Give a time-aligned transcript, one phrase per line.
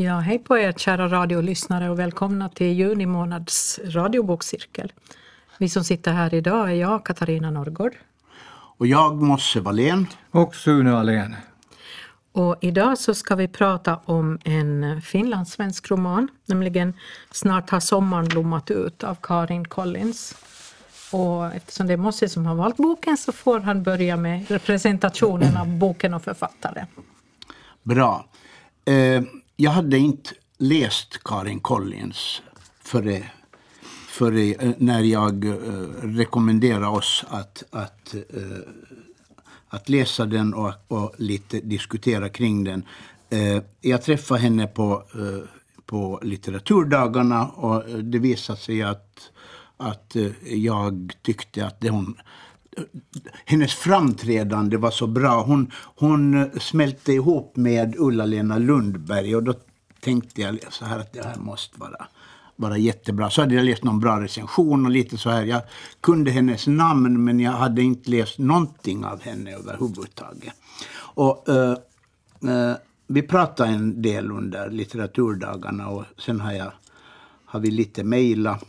[0.00, 4.92] Ja, hej på er kära radiolyssnare och välkomna till juni månads radiobokcirkel.
[5.58, 7.92] Vi som sitter här idag är jag, Katarina Norrgård.
[8.78, 10.06] Och jag, Mosse Wallén.
[10.30, 11.36] Och Sune Allén.
[12.32, 16.94] Och idag så ska vi prata om en finlandssvensk roman, nämligen
[17.30, 20.34] Snart har sommaren blommat ut av Karin Collins.
[21.12, 25.56] Och eftersom det är Mosse som har valt boken så får han börja med representationen
[25.56, 26.86] av boken och författaren.
[27.82, 28.26] Bra.
[28.84, 29.22] Eh,
[29.60, 32.42] jag hade inte läst Karin Collins
[32.82, 33.30] före,
[34.08, 35.54] före eh, när jag eh,
[36.02, 38.58] rekommenderade oss att, att, eh,
[39.68, 42.84] att läsa den och, och lite diskutera kring den.
[43.80, 45.02] Jag träffade henne på,
[45.86, 49.30] på litteraturdagarna och det visade sig att,
[49.76, 52.16] att jag tyckte att det hon
[53.44, 55.42] hennes framträdande var så bra.
[55.42, 59.54] Hon, hon eh, smälte ihop med Ulla-Lena Lundberg och då
[60.00, 62.06] tänkte jag så här att det här måste vara,
[62.56, 63.30] vara jättebra.
[63.30, 65.44] Så hade jag läst någon bra recension och lite så här.
[65.44, 65.62] Jag
[66.00, 70.54] kunde hennes namn men jag hade inte läst någonting av henne överhuvudtaget.
[70.92, 71.74] Och, uh,
[72.50, 72.74] uh,
[73.06, 76.72] vi pratade en del under litteraturdagarna och sen har, jag,
[77.44, 78.64] har vi lite mejlat.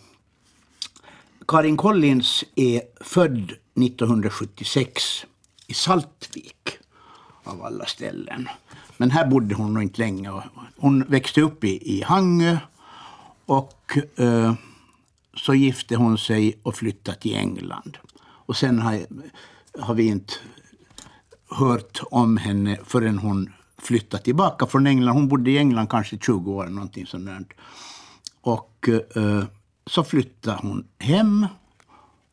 [1.52, 5.26] Karin Collins är född 1976
[5.68, 6.70] i Saltvik
[7.44, 8.50] av alla ställen.
[8.98, 10.32] Men här bodde hon nog inte länge.
[10.78, 12.58] Hon växte upp i, i Hangö
[13.46, 14.54] och eh,
[15.36, 17.98] så gifte hon sig och flyttade till England.
[18.22, 19.00] Och sen har,
[19.80, 20.34] har vi inte
[21.50, 25.14] hört om henne förrän hon flyttade tillbaka från England.
[25.14, 27.54] Hon bodde i England kanske 20 år, någonting sånt
[28.42, 29.44] Och eh,
[29.86, 31.48] så flyttade hon hem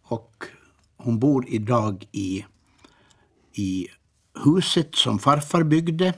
[0.02, 0.44] och
[0.96, 2.44] hon bor idag i,
[3.52, 3.88] i
[4.44, 6.14] huset som farfar byggde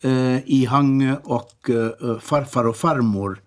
[0.00, 3.42] eh, i Hangö och eh, farfar och farmor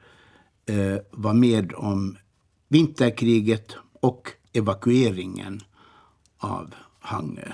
[0.66, 2.18] eh, var med om
[2.68, 5.62] vinterkriget och evakueringen
[6.38, 7.54] av Hangö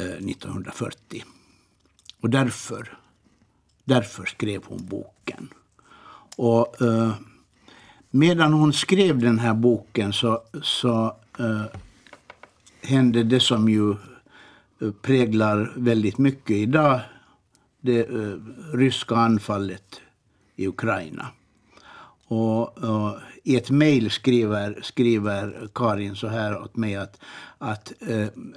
[0.00, 1.24] eh, 1940.
[2.20, 2.98] Och därför,
[3.84, 5.48] därför skrev hon boken.
[6.36, 7.14] Och eh,
[8.16, 11.64] medan hon skrev den här boken så, så uh,
[12.82, 17.00] hände det som ju eh, präglar väldigt mycket idag.
[17.80, 18.36] Det uh,
[18.72, 20.00] ryska anfallet
[20.56, 21.26] i Ukraina.
[22.28, 27.20] Och, uh, I ett mejl skriver, skriver Karin så här åt mig att,
[27.58, 27.92] att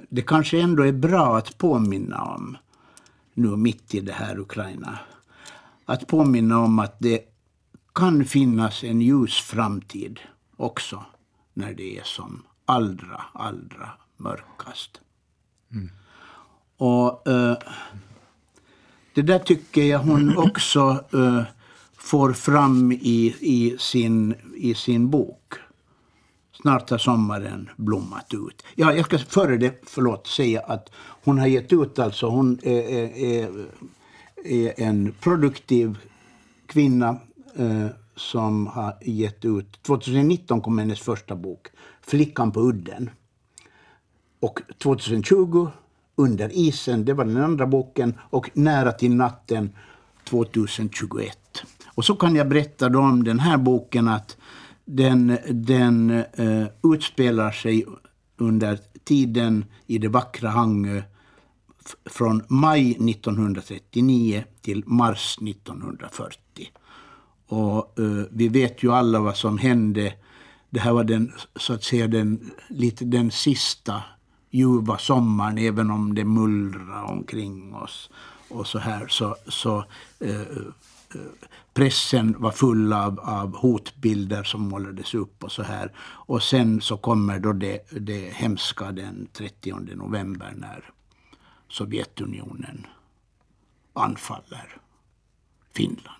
[0.08, 2.56] det kanske ändå är bra att påminna om,
[3.34, 4.98] nu mitt i det här Ukraina,
[5.84, 7.29] att påminna om att det
[7.94, 10.20] kan finnas en ljus framtid
[10.56, 11.04] också
[11.54, 15.00] när det är som allra, allra mörkast.
[15.72, 15.90] Mm.
[16.76, 17.54] Och uh,
[19.14, 21.42] det där tycker jag hon också uh,
[21.96, 25.54] får fram i, i, sin, i sin bok.
[26.52, 28.64] Snart har sommaren blommat ut.
[28.74, 30.92] Ja, jag ska före det förlåt, säga att
[31.24, 32.82] hon har gett ut, alltså hon är,
[33.16, 33.66] är,
[34.44, 35.98] är en produktiv
[36.66, 37.16] kvinna
[37.56, 39.82] eh, som har gett ut...
[39.82, 41.66] 2019 kom hennes första bok,
[42.02, 43.10] Flickan på udden.
[44.40, 45.68] Och 2020,
[46.16, 48.14] Under isen, det var den andra boken.
[48.30, 49.70] Och Nära till natten
[50.24, 51.38] 2021.
[51.94, 54.36] Och så kan jag berätta då om den här boken att
[54.84, 57.84] den, den uh, utspelar sig
[58.36, 61.02] under tiden i det vackra Hangö
[62.06, 66.38] från maj 1939 till mars 1940.
[67.50, 70.14] Och uh, vi vet ju alla vad som hände.
[70.70, 74.02] Det här var den, så att säga, den, lite den sista
[74.50, 78.10] ljuva sommaren, även om det mullrade omkring oss.
[78.48, 79.84] Och så här, så, så
[80.24, 80.42] uh,
[81.74, 85.92] pressen var full av, av hotbilder som målades upp och så här.
[86.00, 90.90] Och sen så kommer då det, det hemska den 30 november när
[91.68, 92.86] Sovjetunionen
[93.92, 94.76] anfaller
[95.72, 96.19] Finland.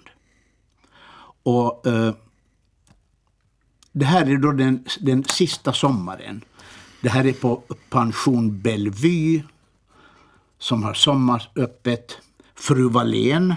[1.42, 2.14] Och eh,
[3.92, 6.44] det här är då den, den sista sommaren.
[7.00, 9.42] Det här är på pension Bellevue
[10.58, 12.18] som har sommaröppet.
[12.54, 13.54] Fru Wallén.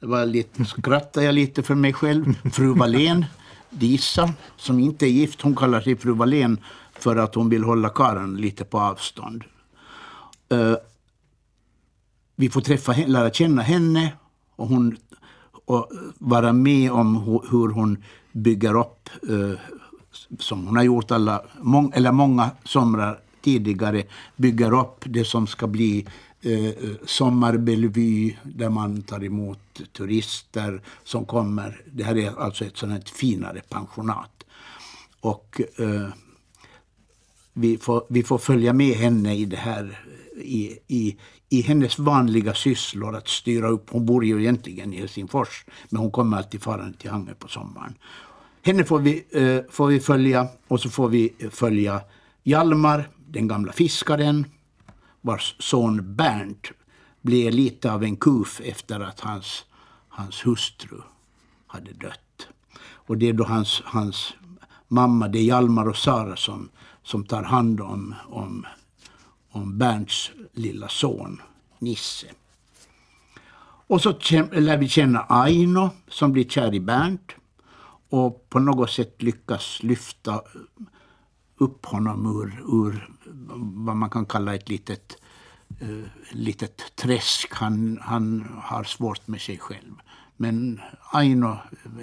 [0.00, 2.34] Det var lite, skrattade jag lite för mig själv.
[2.52, 3.24] Fru Wallén,
[3.70, 6.60] Disa, som inte är gift, hon kallar sig Fru Wallén
[6.92, 9.44] för att hon vill hålla karen lite på avstånd.
[10.52, 10.76] Uh,
[12.36, 14.12] vi får träffa, lära känna henne
[14.56, 14.96] och hon
[15.68, 17.16] och vara med om
[17.50, 19.58] hur hon bygger upp, eh,
[20.38, 21.42] som hon har gjort alla,
[21.92, 24.02] eller många somrar tidigare,
[24.36, 26.06] bygger upp det som ska bli
[26.42, 31.80] eh, Sommarbellevue där man tar emot turister som kommer.
[31.92, 34.44] Det här är alltså ett sådant finare pensionat.
[35.20, 36.08] Och eh,
[37.52, 40.04] vi, får, vi får följa med henne i det här
[40.40, 41.16] i, i,
[41.48, 43.90] i hennes vanliga sysslor att styra upp.
[43.90, 47.94] Hon bor ju egentligen i Helsingfors men hon kommer alltid farande till Hangö på sommaren.
[48.62, 52.00] Henne får vi, eh, får vi följa och så får vi följa
[52.42, 54.46] Hjalmar, den gamla fiskaren
[55.20, 56.72] vars son Bernt
[57.22, 59.64] blev lite av en kuf efter att hans,
[60.08, 61.00] hans hustru
[61.66, 62.48] hade dött.
[62.80, 64.34] Och det är då hans, hans
[64.88, 66.68] mamma, det är Hjalmar och Sara som,
[67.02, 68.66] som tar hand om, om,
[69.50, 71.42] om Bernts lilla son
[71.78, 72.26] Nisse.
[73.86, 74.10] Och så
[74.52, 77.32] lär vi känna Aino som blir kär i Bernt
[78.08, 80.42] och på något sätt lyckas lyfta
[81.56, 83.10] upp honom ur, ur
[83.86, 85.16] vad man kan kalla ett litet,
[85.82, 87.54] uh, litet träsk.
[87.54, 89.94] Han, han har svårt med sig själv.
[90.36, 90.80] Men
[91.12, 91.56] Aino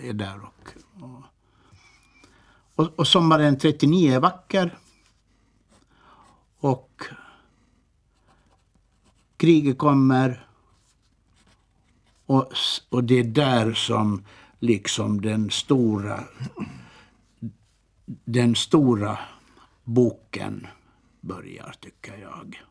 [0.04, 0.40] är där.
[0.44, 1.24] Och, och,
[2.76, 4.78] och, och sommaren 39 är vacker.
[6.60, 7.04] Och
[9.38, 10.48] kriget kommer.
[12.26, 12.52] Och,
[12.90, 14.24] och det är där som
[14.60, 16.24] liksom den stora
[18.26, 19.20] den stora
[19.84, 20.68] boken
[21.22, 22.62] börjar, tycker jag.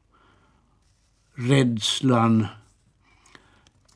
[1.35, 2.47] Rädslan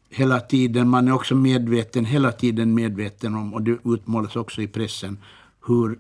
[0.09, 4.69] hela tiden, man är också medveten, hela tiden medveten om, och det utmålas också i
[4.69, 5.19] pressen,
[5.67, 5.99] hur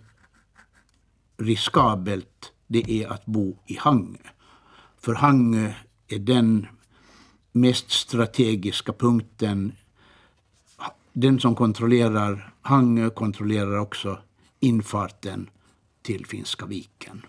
[1.37, 4.19] riskabelt det är att bo i Hangö.
[4.99, 5.73] För Hangö
[6.17, 6.67] den
[7.53, 9.73] mest strategiska punkten.
[11.13, 14.19] Den som kontrollerar Hangö kontrollerar också
[14.61, 15.51] infarten
[16.03, 17.27] till Finska viken.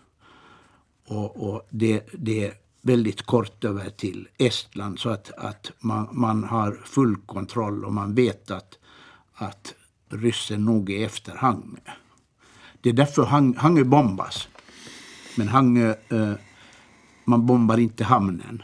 [1.06, 6.44] Och, och det, det, är väldigt kort över till Estland så att, att man, man
[6.44, 8.80] har full kontroll och man vet att,
[9.34, 9.74] att
[10.10, 11.80] ryssen nog är efter Hangö.
[12.81, 14.48] Det är därför Hang, Hangö bombas.
[15.38, 16.34] Men Hangö, eh,
[17.26, 18.64] man bombar inte hamnen.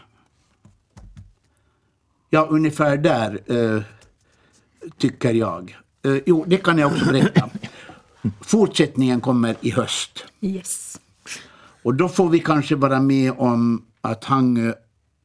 [2.29, 3.83] Ja, ungefär där eh,
[4.97, 5.77] tycker jag.
[6.05, 7.49] Eh, jo, det kan jag också berätta.
[8.41, 10.25] Fortsättningen kommer i höst.
[10.41, 10.99] Yes.
[11.83, 14.73] Och då får vi kanske vara med om att Hangö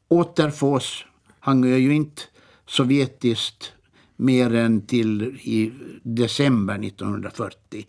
[0.08, 1.04] återfås.
[1.40, 2.22] Hangö är ju inte
[2.66, 3.72] sovjetiskt
[4.16, 5.72] mer än till i
[6.02, 7.86] december 1940.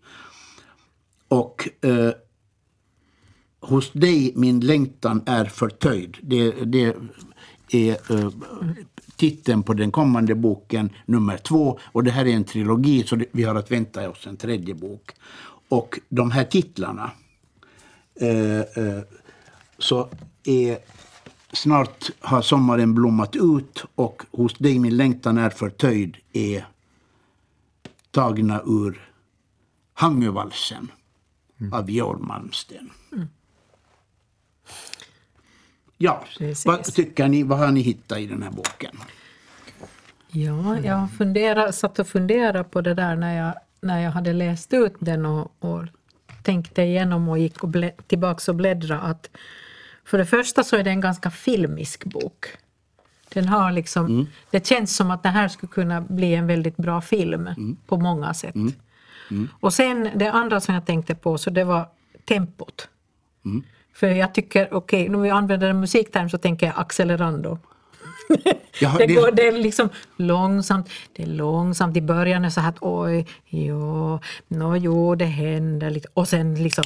[1.28, 2.12] Och eh,
[3.60, 6.18] hos dig min längtan är förtöjd.
[6.22, 6.96] Det, det
[7.72, 8.30] är eh,
[9.16, 11.80] titeln på den kommande boken, nummer två.
[11.84, 15.12] Och det här är en trilogi, så vi har att vänta oss en tredje bok.
[15.70, 17.12] Och de här titlarna
[18.22, 19.04] eh, eh,
[19.78, 20.10] så
[20.44, 20.78] är
[21.54, 26.66] Snart har sommaren blommat ut och Hos dig min längtan är förtöjd är
[28.12, 29.10] tagna ur
[29.94, 30.92] Hangövalsen
[31.60, 31.74] mm.
[31.74, 32.90] av Georg Malmsten.
[33.14, 33.28] Mm.
[36.02, 36.66] Ja, Precis.
[36.66, 37.44] vad tycker ni?
[37.44, 39.00] Vad har ni hittat i den här boken?
[40.28, 44.74] Ja, jag funderar, satt och funderade på det där när jag, när jag hade läst
[44.74, 45.84] ut den och, och
[46.44, 49.30] tänkte igenom och gick och blä, tillbaks och bläddra att
[50.06, 52.46] för det första så är det en ganska filmisk bok.
[53.34, 54.28] Den har liksom, mm.
[54.50, 57.78] Det känns som att det här skulle kunna bli en väldigt bra film mm.
[57.88, 58.56] på många sätt.
[58.56, 58.74] Mm.
[59.32, 59.50] mm.
[59.60, 61.88] Och sen det andra som jag tänkte på så det var
[62.26, 62.88] tempot.
[63.94, 67.60] För jag tycker, okej, okay, när vi använder en musikterm så tänker jag accelerando.
[68.80, 71.98] Ja, det, går, det är liksom långsamt, det är långsamt.
[71.98, 76.02] I början är så här att oj, jo, no, jo, det händer.
[76.14, 76.84] Och sen liksom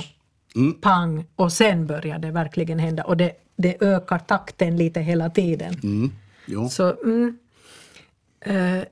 [0.55, 0.73] mm.
[0.73, 3.03] pang, och sen börjar det verkligen hända.
[3.03, 5.73] Och det, det ökar takten lite hela tiden.
[5.83, 6.69] Mm.
[6.69, 7.37] Så, mm,
[8.39, 8.83] eh,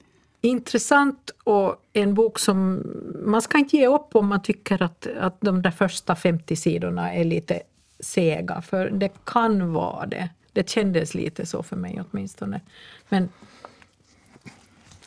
[0.41, 2.83] intressant och en bok som
[3.25, 7.13] man ska inte ge upp om man tycker att, att de där första 50 sidorna
[7.13, 7.61] är lite
[8.03, 10.29] sega, för det kan vara det.
[10.53, 12.61] Det kändes lite så för mig åtminstone.
[13.09, 13.29] Men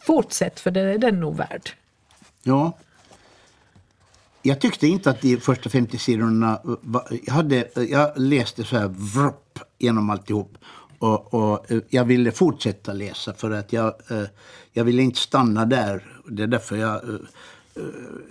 [0.06, 1.70] fortsätt, för det är den nog värd.
[2.42, 2.72] Ja.
[4.42, 6.60] Jag tyckte inte att de första 50 sidorna...
[6.64, 10.58] Eh, jag, hade, eh, jag läste så här vrpp genom alltihop.
[10.98, 13.94] Och, och eh, jag ville fortsätta läsa för att jag,
[14.72, 16.20] jag ville inte stanna där.
[16.28, 17.00] Det är därför jag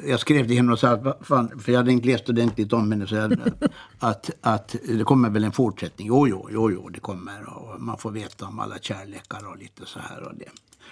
[0.07, 2.91] jag skrev till henne och sa, att, fan, för jag hade inte läst ordentligt om
[2.91, 3.39] henne, så jag,
[3.99, 6.07] att, att det kommer väl en fortsättning.
[6.07, 7.57] Jo, jo, jo, jo, det kommer.
[7.57, 10.49] Och man får veta om alla kärlekar och lite så här och det,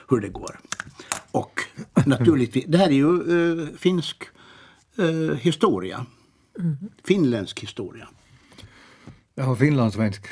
[0.09, 0.59] hur det går.
[1.31, 1.61] Och
[2.05, 4.23] naturligtvis, det här är ju uh, finsk
[4.99, 6.05] uh, historia.
[6.59, 6.77] Mm.
[7.03, 8.07] Finländsk historia.
[9.41, 10.27] Har finlandssvensk.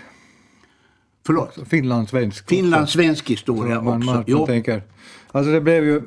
[1.26, 1.58] Förlåt?
[1.70, 2.50] Finlandssvensk.
[2.50, 4.14] Finlandssvensk historia man, också.
[4.14, 4.38] man, Jo.
[4.38, 4.84] man tänker,
[5.32, 6.02] alltså det blev ju,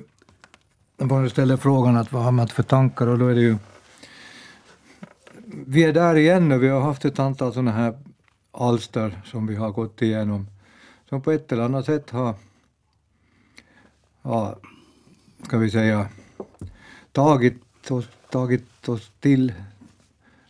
[0.97, 3.57] när man ställer frågan att vad har man för tankar och då är det ju,
[5.47, 7.99] vi är där igen och vi har haft ett antal sådana här
[8.53, 10.47] alster som vi har gått igenom
[11.09, 12.35] som på ett eller annat sätt har,
[14.23, 14.57] ja,
[15.43, 16.09] ska vi säga,
[17.13, 19.53] tagit oss, tagit oss till.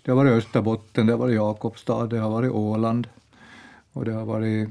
[0.03, 3.07] Det har varit Österbotten, det har varit Jakobstad, det har varit Åland
[3.93, 4.69] och det har varit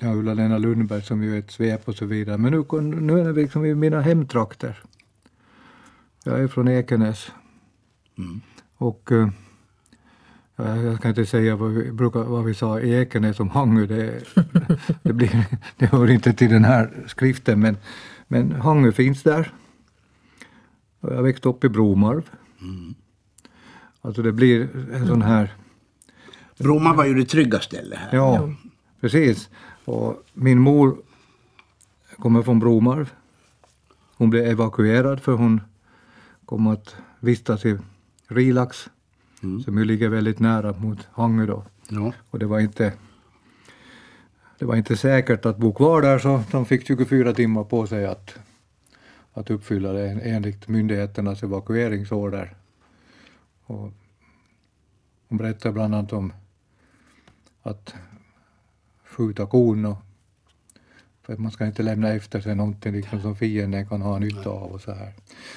[0.00, 2.38] ja, Ulla-Lena Lundberg som ju är ett svep och så vidare.
[2.38, 4.82] Men nu, nu är det liksom i mina hemtrakter.
[6.26, 7.32] Jag är från Ekenäs.
[8.76, 9.28] Och eh,
[10.56, 13.86] ja, jag kan inte säga vad vi, brukar, vad vi sa i Ekenäs om Hangö.
[13.86, 14.22] Det,
[15.02, 17.76] det, blir, det hör inte till den här skriften men,
[18.28, 19.52] men Hangö finns där.
[21.00, 22.30] Och jag växte upp i Bromarv.
[24.00, 25.54] Alltså det blir en sån här
[26.58, 28.16] Bromma var ju det trygga stället här.
[28.16, 28.50] Ja,
[29.00, 29.50] precis.
[29.84, 30.96] Och min mor
[32.18, 33.12] kommer från Bromarv.
[34.16, 35.60] Hon blev evakuerad för hon
[36.46, 37.78] kom att vistas i
[38.28, 38.90] Rilax,
[39.64, 41.64] som ju ligger väldigt nära mot Hangö då.
[41.88, 42.12] Ja.
[42.30, 42.92] Och det var inte
[44.58, 48.06] det var inte säkert att bo kvar där så de fick 24 timmar på sig
[48.06, 48.38] att,
[49.32, 52.56] att uppfylla det enligt myndigheternas evakueringsorder.
[53.66, 53.92] Och
[55.28, 56.32] hon berättar bland annat om
[57.62, 57.94] att
[59.04, 59.98] skjuta kon och
[61.26, 64.50] för att man ska inte lämna efter sig någonting liksom som fienden kan ha nytta
[64.50, 65.12] av och så här.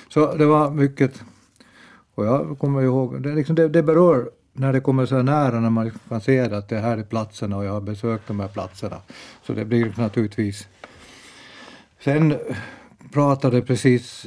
[0.10, 1.24] Så det var mycket
[2.16, 5.60] och jag kommer ihåg, det, liksom, det, det berör när det kommer så här nära
[5.60, 8.48] när man kan se att det här är platserna och jag har besökt de här
[8.48, 8.98] platserna.
[9.44, 10.68] Så det blir naturligtvis...
[12.04, 12.36] Sen
[13.14, 14.26] pratade precis,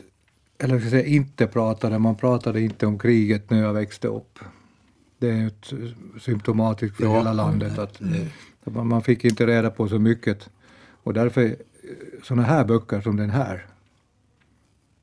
[0.58, 4.38] eller ska säga inte pratade, man pratade inte om kriget när jag växte upp.
[5.18, 5.72] Det är ett
[6.20, 7.16] symptomatiskt för Ja.
[7.16, 8.00] hela landet att
[8.64, 10.50] att man, man fick inte reda på så mycket.
[11.02, 11.56] Och därför
[12.22, 13.66] sådana här böcker som den här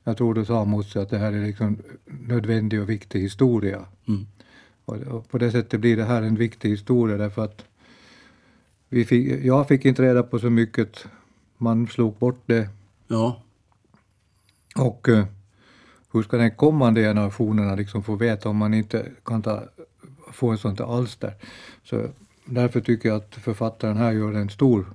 [0.04, 3.84] jag tror du sa Mosse att det här är liksom nödvändig och viktig historia.
[4.08, 4.26] Mm.
[4.84, 7.64] Och, och på det sättet blir det här en viktig historia därför att
[8.88, 11.06] vi fick, jag fick inte reda på så mycket.
[11.56, 12.68] Man slog bort det.
[13.08, 13.42] Ja.
[14.76, 15.24] Och eh,
[16.12, 19.62] hur ska den kommande generationerna liksom få veta om man inte kan ta,
[20.32, 21.34] få ett sånt alster?
[21.84, 22.08] Så
[22.44, 24.86] därför tycker jag att författaren här gör en stor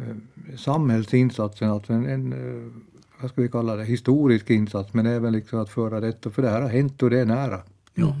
[0.00, 2.72] eh, samhällsinsats, alltså en, en eh,
[3.20, 6.50] vad ska vi kalla det, historisk insats, men även liksom att föra detta, för det
[6.50, 7.60] här har hänt och det är nära.
[7.94, 8.16] ja.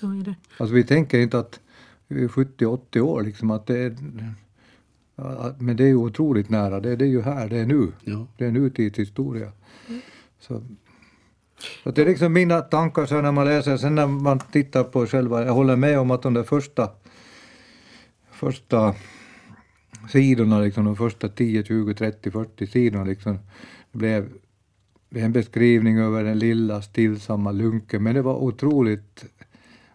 [0.00, 0.34] Så är det.
[0.58, 1.60] Alltså vi tänker inte att
[2.08, 3.96] vi är 70-80 år liksom, att det är,
[5.58, 7.92] men det är ju otroligt nära, det, det är ju här, det är nu.
[8.04, 8.26] Ja.
[8.36, 9.52] Det är nutidshistoria.
[10.40, 10.62] Så,
[11.84, 15.06] så det är liksom mina tankar så när man läser, sen när man tittar på
[15.06, 16.90] själva, jag håller med om att de där första,
[18.30, 18.94] första
[20.08, 23.38] sidorna, liksom, de första 10, 20, 30, 40 sidorna liksom,
[23.92, 24.28] blev
[25.10, 29.24] en beskrivning över den lilla stillsamma lunken, men det var otroligt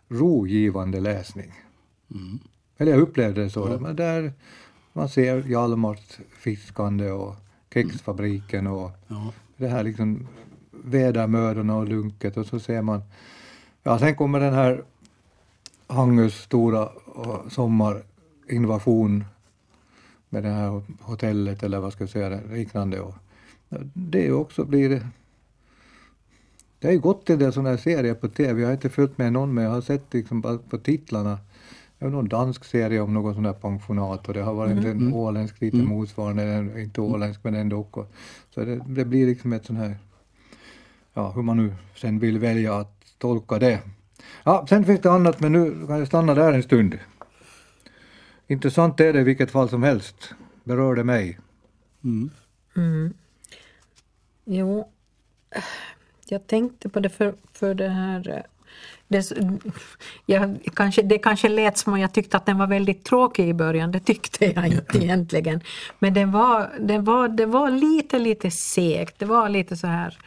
[0.07, 1.51] rogivande läsning.
[2.77, 3.77] Eller jag upplevde det så.
[3.81, 4.33] Men där
[4.93, 7.35] man ser Hjalmars fiskande och
[7.73, 9.33] kexfabriken och Ja.
[9.57, 10.27] det här liksom
[10.71, 13.01] vädermödorna och lunket och så ser man,
[13.83, 14.83] ja sen kommer den här
[15.87, 19.25] Hangös stora eh, sommarinvasion
[20.33, 22.99] med det här hotellet eller vad ska jag säga, liknande.
[22.99, 23.13] Och
[23.93, 25.01] det också blir
[26.79, 28.61] det har ju gått en del sådana här serier på tv.
[28.61, 31.37] Jag har inte följt med någon men jag har sett liksom på titlarna.
[31.99, 35.13] Det var någon dansk serie om någon sån här pensionat och det har varit en
[35.13, 37.87] åländsk lite motsvarande, eller inte åländsk men ändå.
[37.91, 38.11] Och,
[38.49, 39.97] så det, det blir liksom ett sån här,
[41.13, 43.79] ja hur man nu sen vill välja att tolka det.
[44.43, 46.97] Ja, sen finns det annat men nu kan jag stanna där en stund.
[48.53, 50.33] Intressant är det i vilket fall som helst.
[50.63, 51.39] Berör det mig?
[52.75, 53.13] Mm.
[54.45, 54.89] Jo,
[56.27, 58.29] jag tänkte på det för, för det här...
[58.29, 58.41] eh,
[59.07, 59.31] Det,
[60.25, 63.53] jag, kanske, det kanske lät som att jag tyckte att den var väldigt tråkig i
[63.53, 65.61] början, det tyckte jag inte egentligen.
[65.99, 70.17] Men den var, den var, det var lite, lite segt, det var lite så här...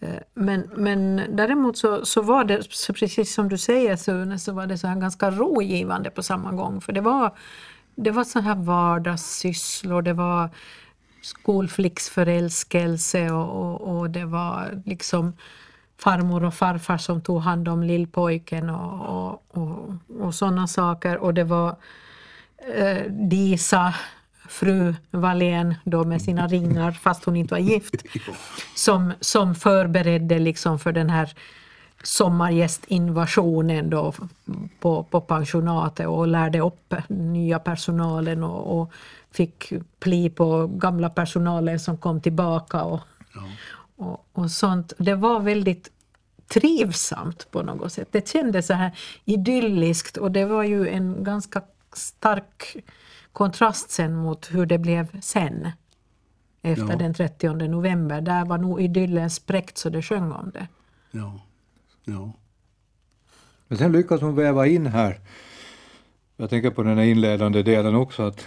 [0.00, 4.52] Eh, men, men däremot så, så var det, så precis som du säger Sune, så
[4.52, 6.80] var det så här ganska rogivande på samma gång.
[6.80, 7.36] För det var,
[7.94, 10.50] det var så här vardagssysslor, det var
[11.22, 15.32] skolflicksförälskelse och, och, och det var liksom
[15.98, 21.16] farmor och farfar som tog hand om lillpojken och, och, och, och sådana saker.
[21.16, 21.76] Och det var
[22.74, 23.94] eh, Disa,
[24.48, 27.94] fru Wallén då med sina ringar, fast hon inte var gift,
[28.74, 31.34] som, som förberedde liksom för den här
[32.02, 34.12] sommargästinvasionen då
[34.80, 38.92] på, på pensionatet och lärde upp nya personalen och, och
[39.30, 43.00] fick pli på gamla personalen som kom tillbaka och,
[43.96, 44.92] och, och sånt.
[44.98, 45.90] Det var väldigt
[46.48, 48.08] trivsamt på något sätt.
[48.10, 51.62] Det kändes så här idylliskt och det var ju en ganska
[51.92, 52.76] stark
[53.38, 55.68] kontrast sen mot hur det blev sen.
[56.62, 56.96] Efter Ja.
[56.96, 58.20] den 30 november.
[58.20, 60.68] Där var nog idyllen spräckt så det sjöng om det.
[61.10, 61.40] Ja.
[62.04, 62.32] ja.
[63.68, 65.20] Men sen lyckas hon väva in här,
[66.36, 68.46] jag tänker på den här inledande delen också, att,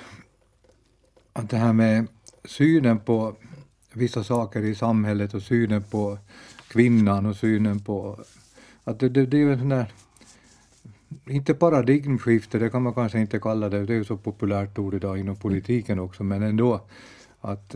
[1.33, 2.07] att det här med
[2.45, 3.35] synen på
[3.93, 6.17] vissa saker i samhället och synen på
[6.67, 8.19] kvinnan och synen på...
[8.83, 9.91] Att det, det, det är ju en sån där...
[11.27, 14.93] Inte paradigmskifte, det kan man kanske inte kalla det, det är ju så populärt ord
[14.93, 16.81] idag inom politiken också, men ändå
[17.41, 17.75] att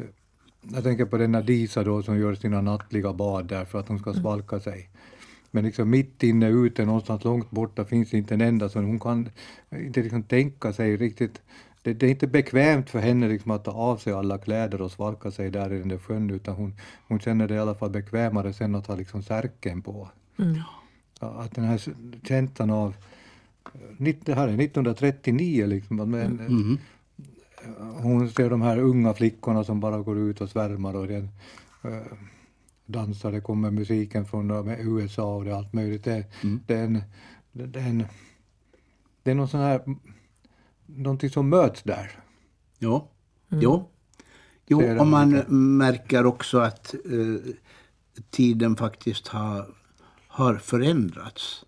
[0.62, 4.00] jag tänker på denna Disa då som gör sina nattliga bad där för att hon
[4.00, 4.90] ska svalka sig.
[5.52, 9.30] Men liksom mitt inne ute, någonstans långt borta, finns inte en enda som hon kan
[9.72, 11.42] inte liksom tänka sig riktigt.
[11.82, 14.92] Det, det är inte bekvämt för henne liksom att ta av sig alla kläder och
[14.92, 16.76] svalka sig där i den där sjön, utan hon,
[17.08, 20.10] hon känner det i alla fall bekvämare sen att ha liksom särken på.
[21.20, 21.82] Ja, Att den här
[22.24, 22.96] känslan av,
[23.98, 26.78] det här är 1939 liksom, men, Mhm.
[28.02, 31.30] hon ser de här unga flickorna som bara går ut och svärmar och den
[31.84, 32.02] eh,
[32.86, 36.04] dansar, det kommer musiken från USA och det är allt möjligt.
[36.04, 36.26] Det,
[36.68, 37.02] det, är en,
[37.52, 38.04] det, det är en,
[39.24, 39.82] det är någon sån här,
[40.86, 42.12] någonting som möts där.
[42.80, 43.08] Ja.
[43.50, 43.90] Jo.
[44.68, 45.30] Jo, Det är det och man
[45.78, 47.54] märker också att eh,
[48.30, 49.66] tiden faktiskt har,
[50.28, 51.66] har förändrats.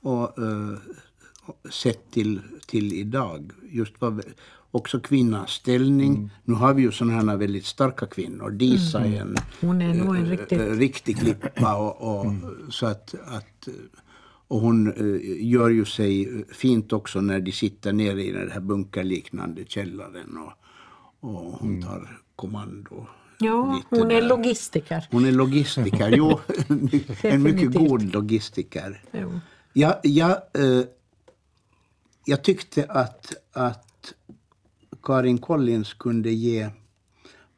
[0.00, 0.78] Och eh,
[1.70, 3.52] sett till, till idag.
[3.70, 4.22] Just vad,
[4.70, 6.14] också kvinnans ställning.
[6.14, 6.30] Mm.
[6.44, 8.50] Nu har vi ju sådana här väldigt starka kvinnor.
[8.50, 10.60] Disa är en Hon är nog en eh, riktigt...
[10.60, 11.76] eh, riktig klippa.
[11.76, 12.70] Och, och, Mm.
[12.70, 13.68] så att, att,
[14.48, 18.60] och hon eh, gör ju sig fint också när de sitter nere i den här
[18.60, 20.38] bunkerliknande källaren.
[20.38, 20.52] Och,
[21.30, 21.82] och hon Mm.
[21.82, 23.06] tar kommando.
[23.38, 24.28] Ja, hon är där.
[24.28, 25.06] logistiker.
[25.10, 26.14] Hon är logistiker.
[26.16, 26.40] Jo,
[27.22, 29.02] en mycket god logistiker.
[29.12, 29.40] Jo.
[29.72, 30.36] Jag, jag,
[32.28, 34.14] jag tyckte att, att
[35.02, 36.70] Karin Collins kunde ge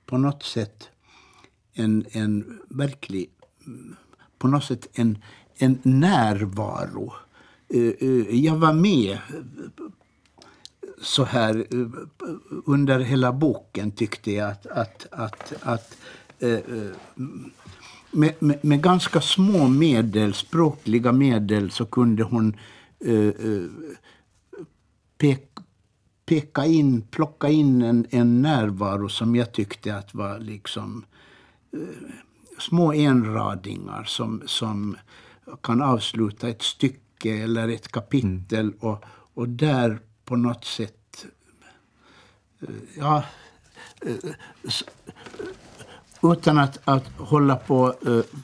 [0.06, 0.88] på något sätt
[1.72, 3.30] en, en verklig,
[4.38, 5.18] på något sätt en,
[5.56, 7.12] en närvaro.
[7.68, 9.18] Eh, eh, jag var med
[11.02, 11.88] så här eh,
[12.66, 15.96] under hela boken tyckte jag att, att, att, att
[18.10, 22.56] med, med, med ganska små medel, språkliga medel, så kunde hon
[25.22, 25.48] eh, eh, pek,
[26.26, 31.04] peka in, plocka in en, en närvaro som jag tyckte att var liksom
[31.72, 32.10] eh,
[32.58, 34.96] små enradingar som, som
[35.62, 39.04] kan avsluta ett stycke eller ett kapitel och,
[39.34, 41.26] och där på något sätt
[42.60, 43.24] eh, ja,
[44.00, 44.32] eh,
[46.22, 48.38] utan att, att hålla på eh,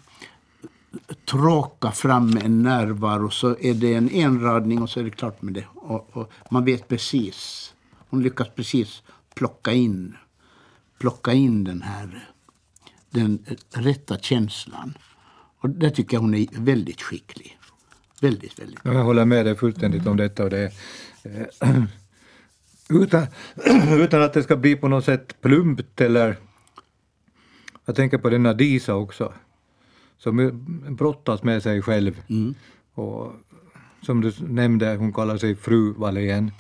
[1.25, 5.55] tråka fram en närvaro så är det en enradning och så är det klart med
[5.55, 5.65] det.
[5.75, 7.75] Och, och man vet precis.
[8.11, 9.03] Hon lyckas precis
[9.35, 10.17] plocka in,
[10.99, 12.29] plocka in den här
[13.11, 14.95] den rätta känslan.
[15.61, 17.59] Och där tycker jag hon är väldigt skicklig.
[18.21, 18.79] Väldigt, väldigt.
[18.79, 18.99] skicklig.
[18.99, 20.45] Jag håller med dig fullständigt om detta.
[20.45, 20.73] Och det,
[21.23, 21.83] eh,
[23.03, 23.27] utan,
[24.01, 26.37] utan att det ska bli på något sätt plumpt eller...
[27.85, 29.33] Jag tänker på denna Disa också,
[30.19, 32.23] som brottas med sig själv.
[32.95, 33.33] Och
[34.03, 36.51] som du nämnde, hon kallar sig fru Wallén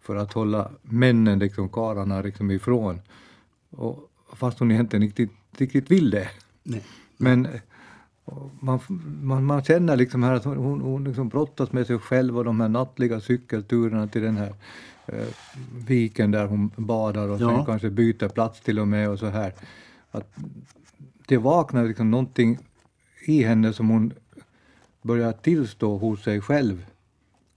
[0.00, 3.00] för att hålla männen, liksom karlarna, liksom ifrån.
[3.70, 5.28] Och, fast hon egentligen inte
[5.58, 6.28] riktigt vill det.
[6.62, 6.82] Nej.
[7.16, 7.48] Men
[8.60, 8.80] man,
[9.22, 12.44] man, man känner liksom här att hon, hon, hon liksom brottas med sig själv och
[12.44, 14.54] de här nattliga cykelturerna till den här
[15.06, 15.26] eh,
[15.86, 17.56] viken där hon badar och Ja.
[17.56, 19.52] sen kanske byter plats till och med och så här.
[20.10, 20.36] Att
[21.28, 22.58] det vaknar liksom någonting
[23.28, 24.12] i henne som hon
[25.02, 26.86] börjar tillstå hos sig själv.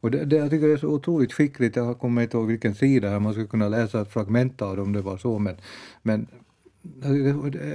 [0.02, 2.76] Och det, det, jag tycker det är så otroligt skickligt, jag kommer inte ihåg vilken
[2.76, 5.56] sida man skulle kunna läsa ett fragment av det om det var så, men,
[6.02, 6.28] men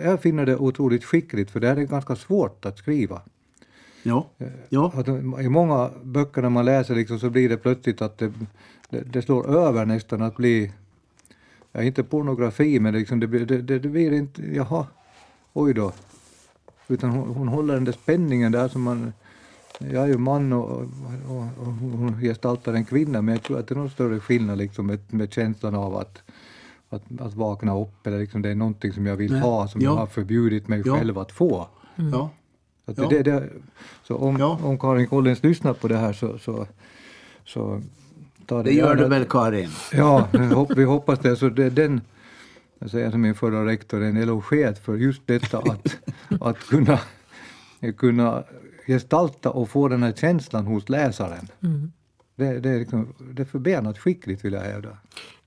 [0.04, 3.22] jag finner det otroligt skickligt för det här är ganska svårt att skriva.
[4.02, 4.28] Ja.
[4.68, 4.92] ja.
[4.94, 5.08] Att
[5.40, 8.32] I många böcker när man läser liksom så blir det plötsligt att det,
[8.90, 10.72] det, det slår över nästan att bli,
[11.72, 14.86] ja inte pornografi men liksom det, det, det blir inte, jaha,
[15.52, 15.92] oj då.
[16.88, 19.12] Utan hon, hon håller den där spänningen där som man,
[19.78, 20.86] jag är ju man och, och,
[21.58, 24.86] och, hon gestaltar en kvinna men jag tror att det är någon större skillnad liksom
[24.86, 26.22] med, med känslan av att,
[26.90, 29.40] att, att vakna upp eller liksom det är någonting som jag vill Nej.
[29.40, 29.90] ha som Ja.
[29.90, 30.96] jag har förbjudit mig Ja.
[30.96, 31.66] själv att få.
[31.96, 32.30] ja.
[32.84, 33.08] Så, att Ja.
[33.08, 33.48] det, det,
[34.02, 34.58] så om, Ja.
[34.62, 36.66] om Karin Collins lyssnar på det här så, så
[37.44, 37.80] Så
[38.46, 39.68] ta Det gör du väl Karin?
[39.92, 41.36] Ja, vi hopp- vi hoppas det.
[41.36, 42.00] Så det den,
[42.84, 45.96] jag säger som min förra rektor, en eloge för just detta att,
[46.40, 47.00] att kunna,
[47.96, 48.44] kunna
[48.86, 51.48] gestalta och få den här känslan hos läsaren.
[52.36, 54.98] Det, det, är liksom, det är förbenat skickligt vill jag hävda.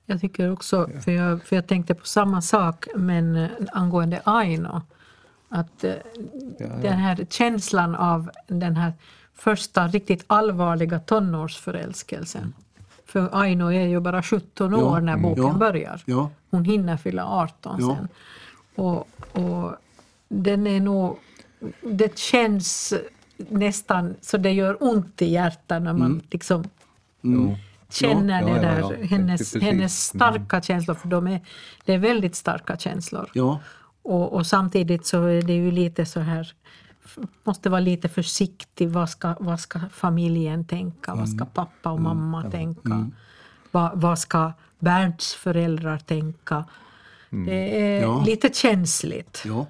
[0.06, 4.82] Jag tycker också, för jag, för jag tänkte på samma sak men eh, angående Aino.
[5.50, 5.94] Att eh,
[6.60, 8.94] den här känslan av den här
[9.34, 12.54] första riktigt allvarliga tonårsförälskelsen.
[13.08, 16.02] För Aino är ju bara 17 år Ja, när boken ja, börjar.
[16.06, 16.30] ja.
[16.52, 17.96] Hon hinner fylla 18 Ja.
[17.96, 18.08] sen.
[18.76, 19.72] Och, och
[20.30, 21.18] den är nog...
[21.82, 22.94] Det känns
[23.38, 26.64] nästan så det gör ont i hjärtat när man liksom
[27.90, 28.48] känner Mm.
[28.48, 31.42] Ja, det där, hennes, hennes starka känslor, för de är,
[31.86, 33.30] det är väldigt starka känslor.
[34.02, 36.54] Och, och samtidigt så är det ju lite så här,
[37.44, 38.90] måste vara lite försiktig.
[38.90, 41.16] Vad ska, vad ska familjen tänka?
[41.16, 43.10] Vad ska pappa och mamma tänka?
[43.72, 44.52] Vad, vad ska
[45.38, 46.66] föräldrar tänka?
[47.30, 48.24] Det är Ja.
[48.26, 49.44] lite känsligt.
[49.46, 49.66] ja,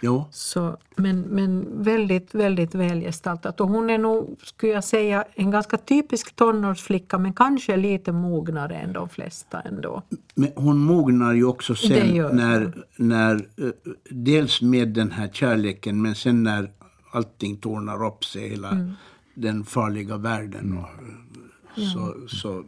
[0.00, 0.28] ja.
[0.30, 3.60] Så, men, men väldigt, väldigt välgestaltat.
[3.60, 8.76] Och hon är nog, skulle jag säga, en ganska typisk tonårsflicka men kanske lite mognare
[8.76, 10.02] än de flesta ändå.
[10.34, 13.68] Men hon mognar ju också sen när, när eh,
[14.10, 16.70] dels med den här kärleken men sen när
[17.10, 18.92] allting tornar upp sig, hela Mm.
[19.34, 20.78] den farliga världen.
[20.78, 22.64] Och, eh, så, så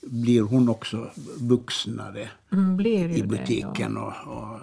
[0.00, 1.10] blir hon också
[1.40, 4.58] vuxnare ju i det, butiken och, och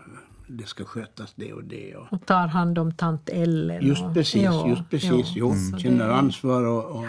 [0.47, 1.95] det ska skötas det och det.
[1.95, 3.85] Och, Och tar hand om tant Ellen.
[3.87, 5.11] just och, precis, ja, just precis.
[5.11, 5.23] ja.
[5.35, 7.05] Jo, Så känner det- ansvar och, och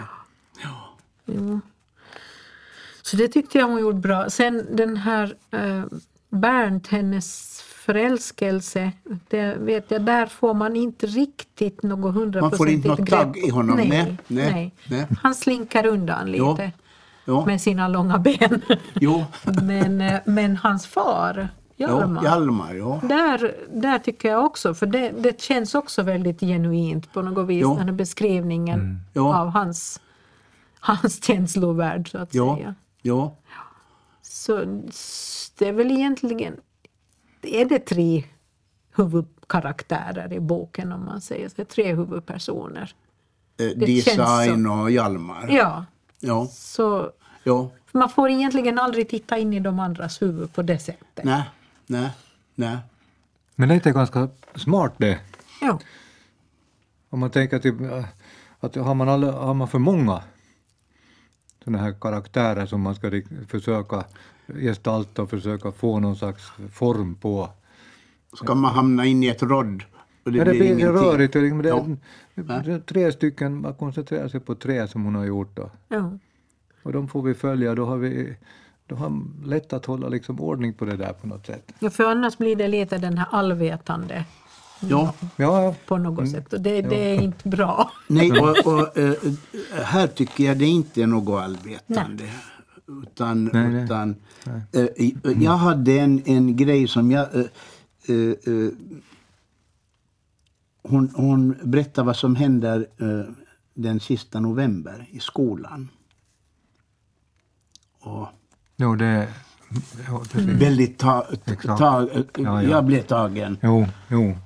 [1.26, 1.60] Jo.
[3.02, 4.30] Så det tyckte jag hon gjorde bra.
[4.30, 5.84] Sen den här eh,
[6.30, 7.55] Bernt, hennes
[7.86, 8.92] förälskelse,
[9.28, 13.76] det vet jag, där får man inte riktigt något hundraprocentigt inte något tag i honom,
[13.76, 15.06] Nej, nej, nej, nej.
[15.22, 16.72] Han slinker undan lite
[17.24, 18.62] ja, med sina långa ben.
[18.94, 19.24] jo,
[19.62, 23.00] men, eh, men hans far, ja, Hjalmar, Hjalmar, ja.
[23.02, 27.62] där, där tycker jag också, för det, det känns också väldigt genuint på något vis,
[27.62, 27.68] Ja.
[27.78, 29.40] den här beskrivningen Ja.
[29.40, 30.00] av hans,
[30.80, 32.74] hans känslovärld så att säga.
[33.02, 33.36] ja,
[34.22, 34.56] Så
[35.58, 36.56] det är väl egentligen,
[37.46, 38.24] är det tre
[38.96, 42.94] huvudkaraktärer i boken om man säger så, tre huvudpersoner.
[43.58, 45.48] Eh, Det Design och Hjalmar.
[45.48, 45.84] Ja,
[46.20, 47.10] Ja, så
[47.44, 47.70] ja.
[47.92, 51.24] man får egentligen aldrig titta in i de andras huvud på det sättet.
[51.24, 51.42] Nej,
[51.86, 52.10] nej,
[52.54, 52.78] nej.
[53.54, 55.20] Men det är inte ganska smart det.
[55.60, 55.78] Ja.
[57.08, 58.04] Om man tänker typ, äh,
[58.60, 60.22] att har man, alla, har man för många
[61.64, 64.04] sådana här karaktärer som man ska försöka
[64.54, 67.48] gestalta och försöka få någon slags form på.
[68.36, 69.82] Ska man hamna in i ett rodd
[70.24, 70.86] och det, Ja, det blir blir ingenting.
[70.88, 71.32] rörigt.
[71.32, 71.60] Det, är liksom-
[72.34, 72.62] det, Ja.
[72.64, 75.56] det tre stycken, man koncentrerar sig på tre som hon har gjort.
[75.56, 75.70] Då.
[75.88, 76.18] Ja.
[76.82, 77.74] Och de får vi följa.
[77.74, 78.36] Då har vi
[78.86, 81.72] då har lätt att hålla liksom ordning på det där på något sätt.
[81.78, 84.24] ja, för annars blir det lite den här allvetande
[84.80, 87.90] Ja, Ja, på något sätt och det, det är inte bra.
[88.08, 89.12] nej, och, och, eh,
[89.84, 92.24] här tycker jag det inte är något allvetande.
[93.02, 93.84] Utan, Nej, nej.
[93.84, 94.16] utan
[94.72, 97.34] eh, jag hade en, en grej som jag...
[97.34, 97.44] eh,
[98.08, 98.70] eh, eh,
[100.82, 103.32] hon, hon berättar vad som händer eh,
[103.74, 105.88] den sista november i skolan.
[108.00, 108.28] Och
[108.76, 109.28] jo, det...
[110.08, 110.48] Jo, precis.
[110.62, 111.78] väldigt ta, Exakt.
[111.78, 112.62] ta, Ja, ja.
[112.62, 113.58] Jag blev tagen.
[113.62, 114.36] jo, jo.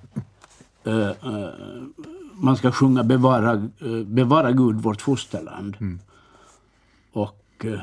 [0.85, 1.49] Eh, eh,
[2.35, 5.77] man ska sjunga bevara, eh, bevara Gud vårt fosterland.
[7.13, 7.81] Och, eh,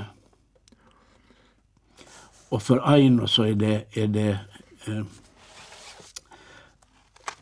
[2.50, 4.40] och för Aino så är det, är det
[4.86, 5.04] eh,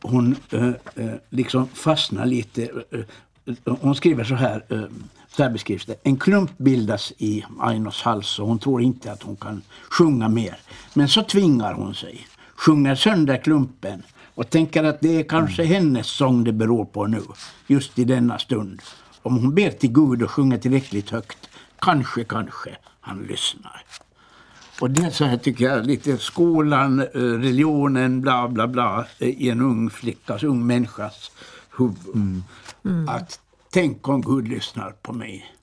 [0.01, 2.63] hon eh, eh, liksom fastnar lite.
[2.63, 2.99] eh,
[3.45, 4.89] eh, hon skriver så här,
[5.27, 5.95] så här beskrivs det.
[6.03, 10.57] En klump bildas i Ainos hals och hon tror inte att hon kan sjunga mer.
[10.93, 14.03] Men så tvingar hon sig, sjunger sönder klumpen
[14.35, 17.21] och tänker att det är kanske hennes sång det beror på nu,
[17.67, 18.81] just i denna stund.
[19.21, 23.83] Om hon ber till Gud och sjunger tillräckligt högt, kanske, kanske han lyssnar.
[24.81, 29.29] Och det är så här tycker jag, lite skolan, eh, religionen, bla bla bla eh,
[29.29, 31.31] i en ung flickas, ung människas
[31.77, 32.43] huvud.
[33.07, 35.55] Att tänk om Gud lyssnar på mig.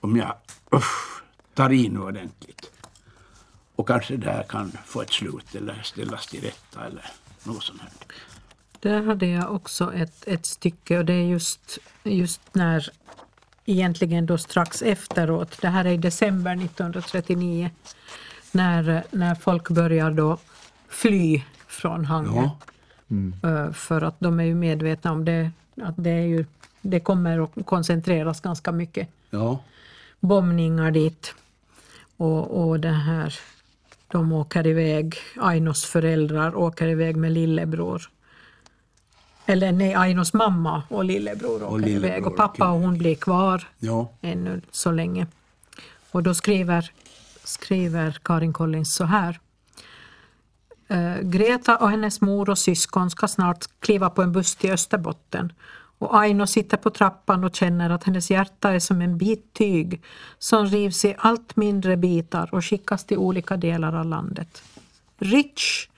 [0.00, 0.34] Om jag
[0.74, 1.22] usch,
[1.54, 2.70] tar i nu ordentligt.
[3.76, 7.04] Och kanske det här kan få ett slut eller ställas till rätta eller
[7.44, 7.90] något sånt här.
[8.80, 12.90] Där hade jag också ett, ett stycke och det är just, just när
[13.66, 17.70] egentligen då strax efteråt, det här är i december 1939,
[18.52, 20.38] när, när folk börjar då
[20.88, 22.42] fly från Hangö.
[22.42, 23.48] Ja.
[23.50, 25.50] Eh, För att de är ju medvetna om det,
[25.82, 26.44] att det, är ju,
[26.80, 29.58] det kommer att koncentreras ganska mycket Ja,
[30.20, 31.34] bombningar dit.
[32.16, 33.34] Och, och det här,
[34.08, 38.10] de åker iväg, Ainos föräldrar åker iväg med lillebror.
[39.46, 43.68] Eller nej, Ainos mamma och lillebror åker lillebror, iväg och pappa och hon blir kvar
[43.78, 44.10] Ja.
[44.20, 45.26] ännu så länge.
[46.10, 46.90] Och då skriver,
[47.44, 49.40] skriver Karin Collins så här.
[50.88, 55.52] Eh, Greta och hennes mor och syskon ska snart kliva på en buss till Österbotten.
[55.98, 60.02] Och Aino sitter på trappan och känner att hennes hjärta är som en bit tyg
[60.38, 64.62] som rivs i allt mindre bitar och skickas till olika delar av landet.
[65.18, 65.88] Rich,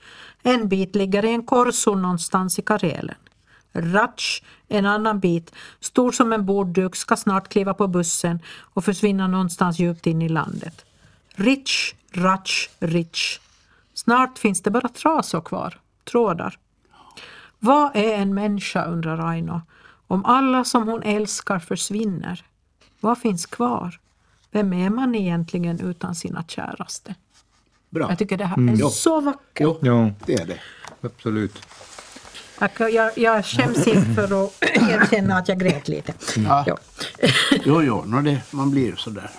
[0.43, 3.15] en bit ligger i en korrzon någonstans i Karelen.
[3.73, 9.27] Ratch, en annan bit, stor som en bordduk, ska snart kliva på bussen och försvinna
[9.27, 10.85] någonstans djupt in i landet.
[11.35, 13.39] Rich, Ratch, Rich.
[13.93, 15.79] Snart finns det bara trasor kvar,
[16.11, 16.57] trådar.
[17.59, 19.61] Vad är en människa, undrar Aino,
[20.07, 22.45] om alla som hon älskar försvinner?
[22.99, 23.99] Vad finns kvar?
[24.51, 27.15] Vem är man egentligen utan sina käraste?
[27.89, 28.09] Bra.
[28.09, 28.89] Jag tycker det här är Jo.
[28.89, 29.41] så vackert.
[29.59, 30.59] Jo, Ja, det är det.
[31.01, 31.59] absolut.
[32.59, 33.83] Jag, jag, skäms
[34.15, 36.13] för att erkänna att jag grät lite.
[36.37, 36.63] Ja.
[36.67, 36.77] Ja.
[37.65, 39.29] Jo, jo, no, det, man blir sådär.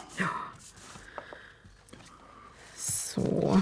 [2.76, 3.61] Så.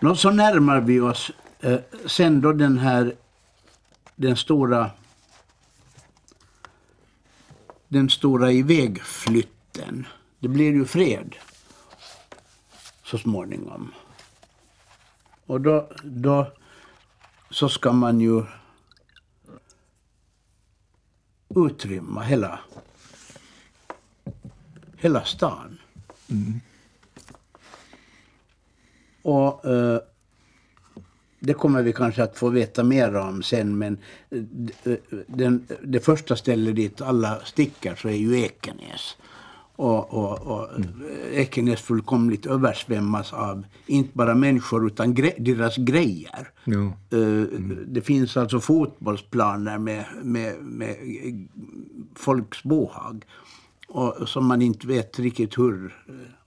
[0.00, 3.14] Nå, så närmar vi oss eh, sen då den här
[4.16, 4.90] den stora
[7.88, 10.06] den stora ivägflytten.
[10.38, 11.36] Det blir ju fred
[13.04, 13.92] så småningom.
[15.46, 16.52] Och då, då
[17.54, 18.42] så ska man ju
[21.56, 22.60] utrymma hela,
[24.96, 25.78] hela stan.
[29.22, 30.00] Och eh,
[31.38, 33.98] det kommer vi kanske att få veta mer om sen men
[34.30, 34.42] eh,
[34.92, 39.16] eh, den, det första stället dit alla sticker så är ju Ekenäs.
[39.76, 40.68] Och, och, och
[41.32, 46.48] Ekenäs fullkomligt översvämmas av inte bara människor utan gre- deras grejer.
[47.10, 50.96] Eh, Det finns alltså fotbollsplaner med, med, med
[52.14, 53.24] folks bohag.
[53.88, 55.94] Och, som man inte vet riktigt hur...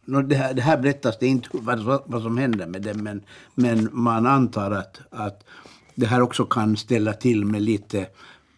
[0.06, 3.22] Nå, det, här, det här berättas det inte vad, vad som händer med det men,
[3.56, 5.44] men man antar att, att
[5.96, 8.08] det här också kan ställa till med lite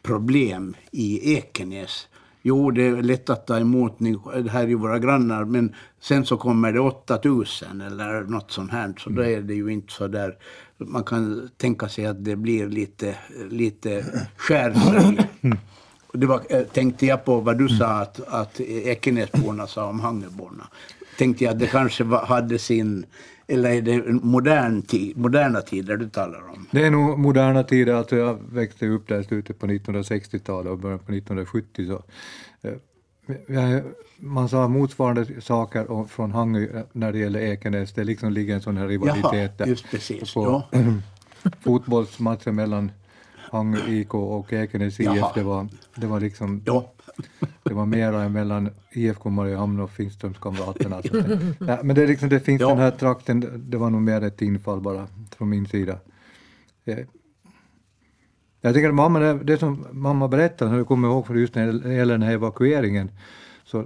[0.03, 2.07] problem i Ekenäs.
[2.41, 5.75] Jo, det är lätt att ta emot, ni, det här är ju våra grannar, men
[5.99, 9.93] sen så kommer det 8000 eller något sånt här, så då är det ju inte
[9.93, 10.37] så där,
[10.77, 13.15] man kan tänka sig att det blir lite,
[13.49, 14.05] lite
[14.37, 15.27] skärfölje.
[16.07, 19.99] Och Det var, eh, tänkte jag på vad du sa att, att Ekenäsborna sa om
[19.99, 20.67] Hangeborna.
[21.17, 23.05] Tänkte jag att det kanske var, hade sin,
[23.49, 26.67] eller är det modern tid, moderna tider du talar om?
[26.71, 30.79] Det är nog moderna tider, alltså jag växte upp där i slutet på 1960-talet och
[30.79, 31.87] början på 1970.
[31.87, 32.03] Så,
[32.67, 33.79] eh,
[34.17, 38.77] man sa motsvarande saker från Hangö när det gäller Ekenäs, det liksom ligger en sån
[38.77, 39.65] här rivalitet där.
[39.65, 40.33] just precis.
[40.33, 40.79] På Ja.
[41.61, 42.91] fotbollsmatchen mellan
[43.51, 46.91] Hangö IK och Ekenäs IF, det var, det var liksom Ja.
[47.63, 51.01] det var mera mellan IFK Mariehamn och Finströmskamraterna.
[51.59, 52.69] Ja, men det, är liksom, det finns Ja.
[52.69, 55.07] den här trakten, det var nog mer ett infall bara
[55.37, 55.99] från min sida.
[56.85, 56.97] Eh,
[58.61, 61.93] Jag tycker att mamma, det, som mamma berättade, när jag kommer ihåg just när det
[61.93, 63.11] gäller den här evakueringen,
[63.63, 63.85] så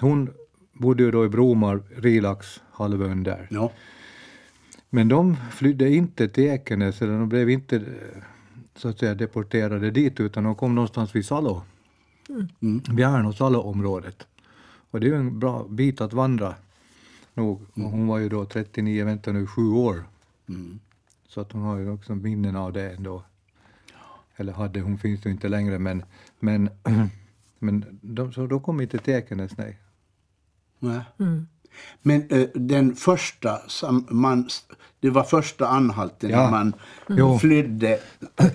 [0.00, 0.30] hon
[0.72, 3.46] bodde ju då i Bromar, Rilax halvön där.
[3.50, 3.72] Ja.
[4.90, 7.82] Men de flydde inte till Ekenäs, eller de blev inte
[8.78, 11.62] så att säga deporterade dit, utan de kom någonstans vid Salo.
[12.60, 12.78] Mm.
[12.78, 14.26] Bjärn och Salo-området.
[14.90, 16.54] Och det är ju en bra bit att vandra
[17.34, 17.66] nog.
[17.74, 20.04] Och hon var ju då 39, vänta nu, sju år.
[20.48, 20.78] Mm.
[21.28, 23.22] Så att hon har ju också minnen av det ändå.
[24.36, 26.02] Eller hade, hon finns ju inte längre men,
[26.38, 26.70] men,
[27.58, 29.78] men de, så då kom inte till Ekenäs, nej.
[30.78, 31.00] Nej.
[32.02, 34.48] Men eh, den första, som man,
[35.00, 36.42] det var första anhalten Ja.
[36.42, 36.72] när man
[37.08, 37.38] Jo.
[37.38, 37.98] flydde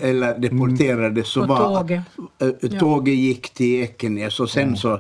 [0.01, 2.01] eller deporterades så På var tåget.
[2.71, 4.99] eh, tåget gick till Ekenäs och sen så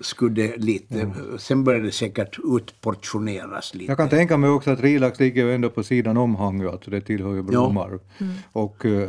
[0.00, 3.90] skulle det lite, sen började det säkert utportioneras lite.
[3.90, 6.90] Jag kan tänka mig också att Rilax ligger ju ändå på sidan om Hangö, alltså
[6.90, 7.98] det tillhör ju Bromar.
[8.52, 9.08] Och eh,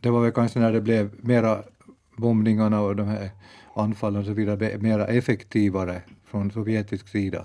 [0.00, 1.62] det var väl kanske när det blev mera
[2.16, 3.30] bombningarna och de här
[3.76, 7.44] anfallen och så vidare mera effektivare från sovjetisk sida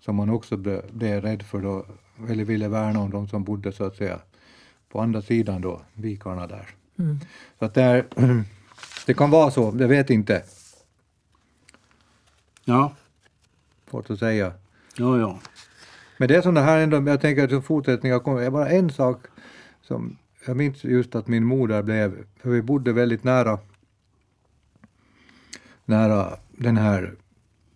[0.00, 1.86] som man också blev, blev rädd för då,
[2.28, 4.20] eller ville värna om de som bodde så att säga
[4.88, 6.68] på andra sidan då, vikarna där.
[7.58, 8.04] Så att det, är,
[9.06, 10.42] det kan vara så, jag vet inte,
[12.64, 12.94] Ja,
[13.90, 14.52] svårt att säga.
[14.96, 15.38] jo, jo.
[16.18, 18.90] Men det är sådana här ändå, jag tänker att som fortsättning, jag kommer, bara en
[18.90, 19.26] sak
[19.82, 20.16] som
[20.46, 23.58] jag minns just att min mor där blev, för vi bodde väldigt nära,
[25.84, 27.14] nära den här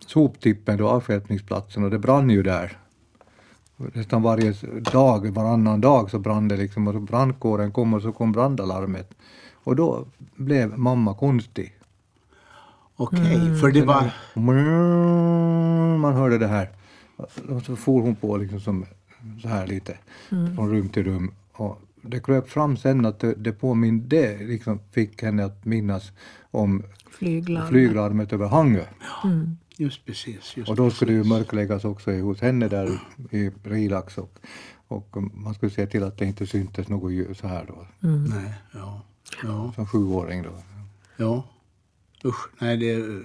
[0.07, 2.79] soptippen, då, avstjälpningsplatsen, och det brann ju där.
[3.77, 4.55] Nästan varje
[4.93, 9.15] dag, varannan dag så brann det liksom och så brandkåren kom och så kom brandalarmet.
[9.55, 10.05] Och då
[10.37, 11.73] blev mamma konstig.
[12.97, 14.11] Okej, för det var...
[15.99, 16.71] Man hörde det här.
[17.49, 18.87] Och så for hon på liksom som
[19.43, 21.33] så här lite från rum till rum.
[21.53, 26.13] Och det kröp fram sen att det, det påminde, det liksom fick henne att minnas
[26.51, 27.69] om Flyglarm.
[27.69, 28.85] flyglarmet över Hangö.
[29.77, 30.57] Just precis.
[30.57, 34.39] Just Och då skulle det ju mörkläggas också hos henne där i Rilax och,
[34.89, 38.55] och man skulle se till att det inte syntes något ljus så här då, Nej,
[38.73, 39.03] ja.
[39.43, 40.51] Ja, som sjuåring då.
[41.17, 41.45] ja.
[42.25, 43.23] Usch, nej det...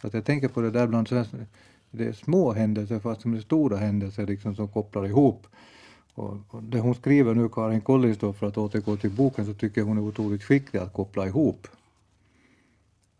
[0.00, 1.08] Så att jag tänker på det där bland
[1.90, 5.46] det är små händelser fast som det är stora händelser liksom som kopplar ihop.
[6.14, 9.54] Och, och det hon skriver nu, Karin Collins då, för att återgå till boken, så
[9.54, 11.68] tycker jag hon är otroligt skicklig att koppla ihop.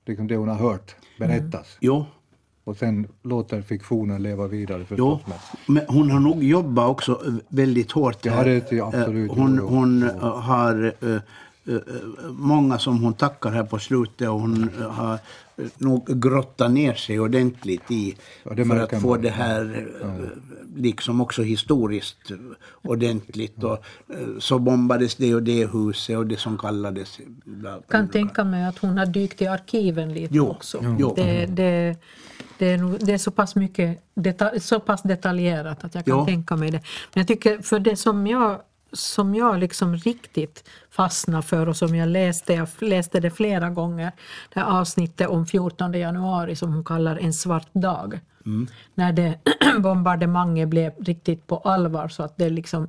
[0.07, 1.77] Liksom det hon har hört berättas.
[1.81, 2.05] Jo,
[2.65, 5.21] Och sen låter fiktionen leva vidare förstås.
[5.27, 5.37] Men,
[5.75, 8.25] Men hon har nog jobbat också eh, väldigt hårt.
[8.25, 9.31] Ja, det är absolut.
[9.31, 11.21] Eh, Hon, hon eh, har eh, eh,
[12.31, 15.15] många som hon tackar här på slutet och hon eh, har
[15.57, 19.23] eh, nog grottat ner sig ordentligt i Ja, för att få man.
[19.23, 20.29] det här eh,
[20.77, 22.31] liksom också historiskt
[22.83, 23.63] ordentligt.
[23.65, 23.79] Och,
[24.39, 27.19] så bombades det och det huset och det som kallades...
[27.45, 30.97] Bla, kan tänka mig att hon har dykt i arkiven lite Jo, också.
[30.99, 31.13] jo.
[31.17, 31.97] Det, det,
[32.59, 33.99] det, är det är så pass mycket
[34.61, 36.25] så pass detaljerat att jag kan Ja.
[36.25, 36.81] tänka mig det.
[37.15, 38.61] Men jag tycker för det som jag
[38.93, 44.13] som jag liksom riktigt fastnade för och som jag läste, jag läste det flera gånger,
[44.55, 48.21] det här avsnittet om 14 januari som hon kallar en svart dag.
[48.95, 49.39] När det
[49.79, 52.89] bombardemanget blev riktigt på allvar så att det liksom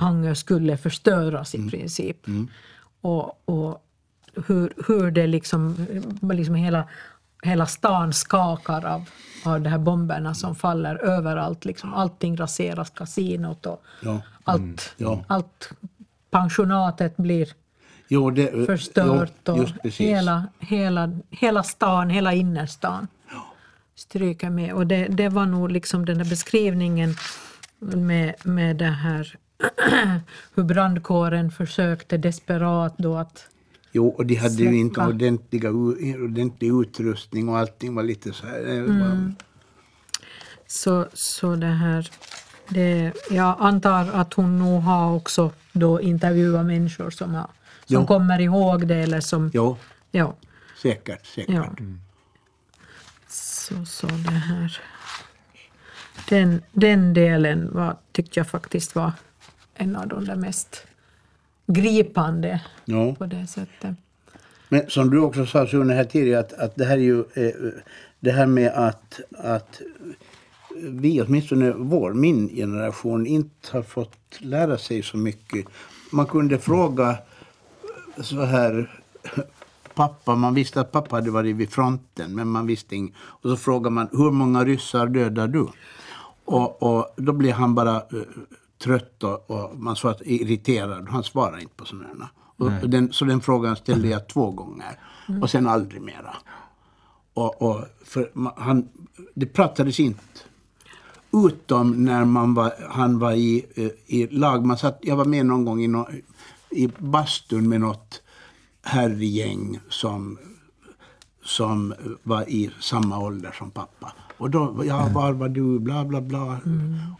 [0.00, 2.26] Hangö skulle förstöras i princip.
[3.00, 3.84] Och, och
[4.46, 5.86] hur, hur det liksom,
[6.32, 6.88] liksom hela,
[7.44, 9.04] hela stan skakar av,
[9.44, 11.64] av de här bomberna som faller överallt.
[11.64, 11.94] Liksom.
[11.94, 14.20] Allting raseras, kasinot och Ja.
[14.44, 15.24] allt, Ja.
[15.28, 15.70] allt
[16.30, 17.48] pensionatet blir
[18.08, 23.08] Jo, det, förstört jo, och hela, hela, hela stan, hela innerstan
[23.94, 24.72] stryker med.
[24.72, 27.14] Och det, det var nog liksom den där beskrivningen
[27.78, 29.36] med, med det här
[30.54, 33.46] hur brandkåren försökte desperat då att
[33.96, 35.70] Jo, och de hade ju inte ordentliga,
[36.24, 38.60] ordentlig utrustning och allting var lite så här.
[38.82, 39.34] var- Mm.
[40.66, 42.10] Så, så det här,
[42.68, 47.46] det, jag antar att hon nog har också då intervjuat människor som, har,
[47.84, 49.50] som kommer ihåg det eller som...
[49.54, 49.76] Jo,
[50.10, 50.36] Ja,
[50.82, 51.54] säkert, säkert.
[51.54, 51.74] ja.
[53.28, 54.80] Så, så det här.
[56.28, 59.12] Den, den delen var, tyckte jag faktiskt var
[59.74, 60.86] en av de där mest
[61.66, 63.14] gripande Ja.
[63.14, 63.96] på det sättet.
[64.68, 67.54] Men som du också sa Sune här tidigare att, att det här är ju eh,
[68.20, 69.80] det här med att, att
[70.82, 75.66] vi, åtminstone vår, min generation, inte har fått lära sig så mycket.
[76.12, 77.18] Man kunde fråga
[78.22, 78.90] så här
[79.94, 83.14] pappa, man visste att pappa hade varit vid fronten men man visste inget.
[83.18, 85.66] Och så frågar man hur många ryssar dödar du?
[86.44, 88.02] Och, och då blev han bara eh,
[88.84, 91.08] trött och, och man sa att irriterad.
[91.08, 92.30] Han svarade inte på sådana.
[92.56, 94.98] Och den, så den frågan ställde jag två gånger
[95.42, 96.36] och sen aldrig mera.
[97.34, 97.84] Och, och
[98.56, 98.88] han,
[99.34, 100.22] det pratades inte.
[101.32, 104.66] Utom när man var, han var i, eh, i lag.
[104.66, 106.08] Man satt, jag var med någon gång i, nå
[106.70, 108.22] i bastun med något
[108.82, 110.38] herrgäng som,
[111.44, 114.12] som var i samma ålder som pappa.
[114.36, 116.60] Och då, ja, var var du, bla bla bla.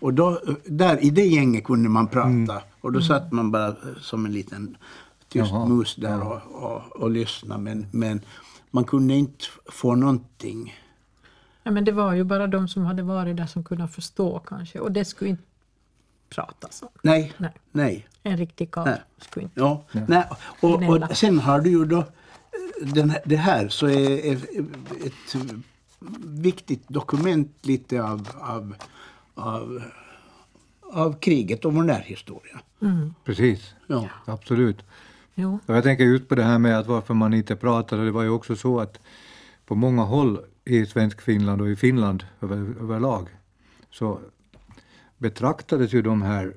[0.00, 2.62] Och då, där i det gänget kunde man prata.
[2.80, 4.76] Och då satt man bara eh, som en liten
[5.28, 7.62] tyst Jaha, mus där och, och, och lyssnade.
[7.62, 8.20] Men, men
[8.70, 10.74] man kunde inte få någonting.
[11.62, 14.78] Ja, men det var ju bara de som hade varit där som kunde förstå kanske.
[14.78, 15.42] Och det skulle inte
[16.28, 16.88] pratas om.
[17.02, 17.52] Nej, Nej.
[17.72, 18.06] nej.
[18.22, 19.60] En riktig karl skulle inte.
[19.60, 20.24] Ja, Nej,
[20.60, 24.32] och, och sen har du ju då eh, den det här så är är
[25.06, 25.36] ett
[26.24, 28.74] viktigt dokument lite av, av,
[29.34, 29.82] av,
[30.80, 32.60] av kriget och vår närhistoria.
[33.24, 34.08] Precis, Ja.
[34.24, 34.82] absolut.
[35.34, 35.58] Jo.
[35.66, 38.04] Och jag tänker just på det här med att varför man inte pratade.
[38.04, 39.00] Det var ju också så att
[39.66, 43.28] på många håll i svensk Finland och i Finland över, överlag
[43.90, 44.20] så
[45.18, 46.54] betraktades ju de här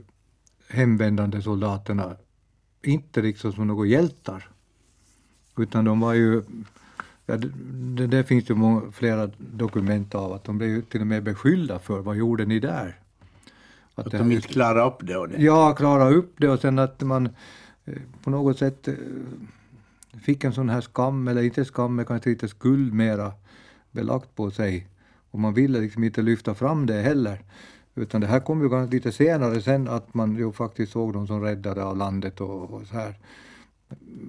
[0.70, 2.16] hemvändande soldaterna
[2.82, 4.50] inte liksom som några hjältar.
[5.58, 6.44] Utan de var ju,
[7.30, 11.24] ja, det, det, finns ju många, flera dokument av att de blev till och med
[11.24, 13.00] beskyllda för vad gjorde ni där?
[13.96, 15.18] Att det- de inte klarar upp det.
[15.18, 15.42] Och det.
[15.42, 17.30] Ja, klara upp det och sen att man
[17.86, 18.94] eh, på något sätt eh,
[20.22, 23.32] fick en sån här skam, eller inte skam, men kanske lite skuld mera
[23.92, 24.88] belagt på sig.
[25.32, 27.42] och man ville liksom inte lyfta fram det heller.
[27.96, 31.42] Utan det här kom ju lite senare sen att man ju faktiskt såg dem som
[31.42, 33.16] räddade av landet och, och så här.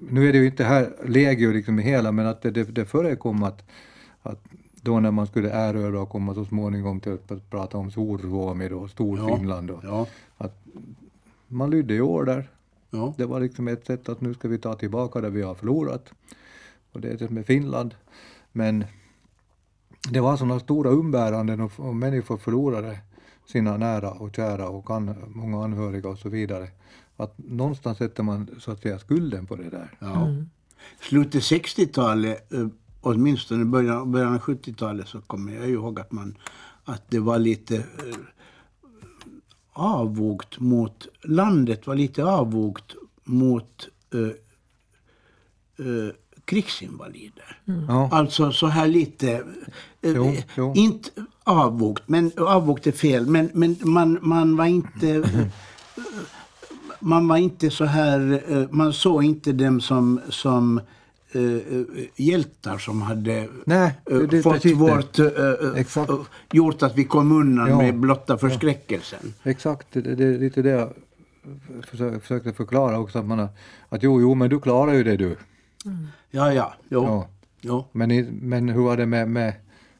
[0.09, 2.85] Nu är det ju inte här legio liksom i hela, men att det, det, det
[2.85, 3.69] förekom att,
[4.21, 4.43] att
[4.81, 8.89] då när man skulle erövra och komma så småningom till att prata om Storsuomi och
[8.89, 10.07] Storfinland, och, Ja,
[10.37, 10.63] att
[11.47, 12.49] man lydde i order.
[12.89, 13.13] ja.
[13.17, 16.13] Det var liksom ett sätt att nu ska vi ta tillbaka det vi har förlorat.
[16.91, 17.95] Och det är det med Finland.
[18.51, 18.85] Men
[20.11, 22.99] det var sådana stora umbäranden och, och människor förlorade
[23.45, 26.67] sina nära och kära och an, många anhöriga och så vidare.
[27.19, 29.97] Att någonstans sätter man så att säga skulden på det där.
[29.99, 30.27] ja.
[31.01, 32.67] Slutet 60-talet, eh,
[33.01, 36.37] åtminstone början, början av 70-talet, så kommer jag ihåg att, man,
[36.83, 37.83] att det var lite eh,
[39.73, 44.21] avvogt mot, landet var lite avvogt mot eh,
[45.85, 46.11] eh,
[46.45, 47.61] krigsinvalider.
[47.87, 49.31] Ja, Alltså så här lite,
[50.01, 50.73] eh, Jo, jo.
[50.75, 51.09] inte
[51.43, 55.23] avvogt, men avvogt är fel, men, men man, man var inte
[56.99, 60.77] man var inte så här, eh, man såg inte dem som, som
[61.31, 61.81] eh,
[62.15, 65.25] hjältar som hade Nej, det- det- fått vårt, eh,
[66.51, 67.77] gjort att vi kom undan Ja.
[67.77, 69.33] med blotta förskräckelsen.
[69.43, 69.87] exakt.
[69.91, 70.93] Det, är lite det jag
[71.91, 73.19] försö- försökte förklara också.
[73.19, 73.39] Att, man
[73.89, 75.37] att jo, jo, men du klarar ju det du.
[76.31, 77.27] Ja, ja, jo, Ja.
[77.61, 79.53] jo, Men, men hur var det med, med,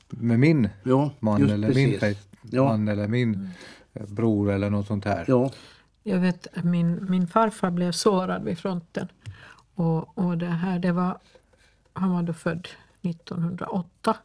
[0.10, 2.02] med min jo man eller precis.
[2.02, 2.16] min
[2.52, 2.64] Ja.
[2.64, 3.50] man eller min
[3.94, 5.26] eh, bror eller något sånt här?
[6.04, 9.08] Ja, Jag vet att min, min farfar blev sårad vid fronten.
[9.76, 11.18] Och, och det här, det var,
[11.94, 12.68] han var då född
[13.02, 14.16] 1908.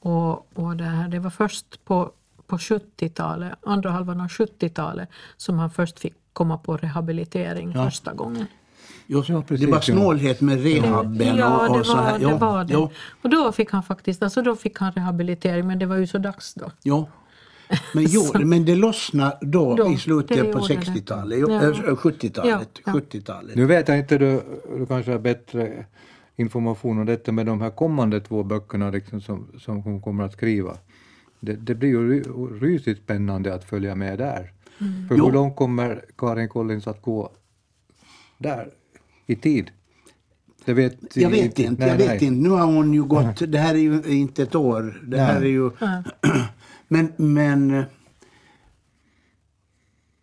[0.00, 2.12] Och, och det, här, det var först på,
[2.46, 8.46] på 70-talet, andra halvan av 70-talet som han först fick komma på rehabilitering första gången.
[9.06, 9.82] Ja, precis, det var ja.
[9.82, 12.18] snålhet med rehaben Ja, och, det och så var här.
[12.18, 12.24] det.
[12.24, 12.72] Ja, Var det.
[12.72, 12.90] ja,
[13.22, 16.18] Och då fick han faktiskt, alltså då fick han rehabilitering men det var ju så
[16.18, 16.70] dags då.
[16.82, 17.08] Ja.
[17.94, 20.80] Men, jo, men det lossnade då, Då, i slutet på gjorde det.
[20.80, 21.62] 60-talet, jo, Ja.
[21.62, 22.68] äh, 70-talet.
[22.84, 22.92] Ja, ja.
[22.92, 23.56] 70-talet.
[23.56, 24.40] Nu vet jag inte, du,
[24.78, 25.86] du kanske har bättre
[26.36, 30.32] information om detta med de här kommande två böckerna liksom som, som hon kommer att
[30.32, 30.76] skriva.
[31.40, 34.52] Det, det blir ju ry- rysigt spännande att följa med där.
[35.08, 35.24] För Jo.
[35.26, 37.32] hur långt kommer Karin Collins att gå
[38.38, 38.68] där
[39.26, 39.70] i tid?
[40.64, 42.24] Det vet Jag vet inte, nej, jag vet nej.
[42.24, 42.42] inte.
[42.42, 45.00] Nu har hon ju gått, det här är ju inte ett år.
[45.06, 45.70] Det här är ju...
[46.90, 47.70] Men, men...
[47.70, 47.84] eh,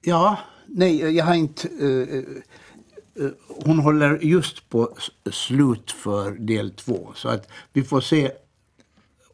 [0.02, 1.68] Ja, nej, jag har inte...
[1.68, 2.18] eh,
[3.26, 3.32] eh,
[3.66, 4.98] hon håller just på
[5.32, 7.12] slut för del två.
[7.16, 8.32] Så att vi får se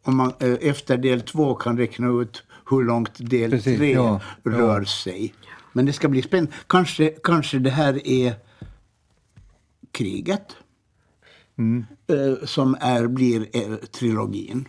[0.02, 4.20] om man eh, efter del två kan räkna ut hur långt del Precis, tre ja,
[4.44, 4.86] rör ja.
[4.86, 5.34] sig.
[5.72, 6.52] Men det ska bli spännande.
[6.66, 8.34] Kanske, kanske det här är
[9.90, 10.56] kriget
[11.58, 11.84] Mm.
[12.06, 14.68] eh, som är, blir eh, trilogin.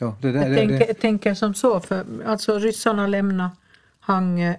[0.00, 3.50] Ja, det där, Jag det, tänker, det, jag tänker som så, för alltså ryssarna lämnade
[4.00, 4.54] Hangö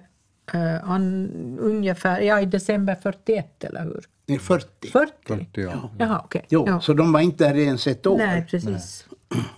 [0.52, 1.30] eh, an,
[1.60, 4.04] ungefär ja, i december 41 eller hur?
[4.26, 4.88] Nej, 40.
[4.90, 5.12] 40?
[5.26, 5.90] 40, ja.
[5.98, 6.46] Jaha, okej.
[6.48, 6.80] Jo, Ja.
[6.80, 8.18] så de var inte där ens ett år.
[8.18, 9.06] Nej, precis.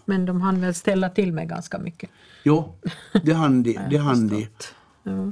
[0.05, 2.11] Men de hann väl ställa till med ganska mycket.
[2.43, 2.75] Jo,
[3.25, 3.79] det hann de.
[3.91, 4.47] Det hann de.
[5.03, 5.31] Ja.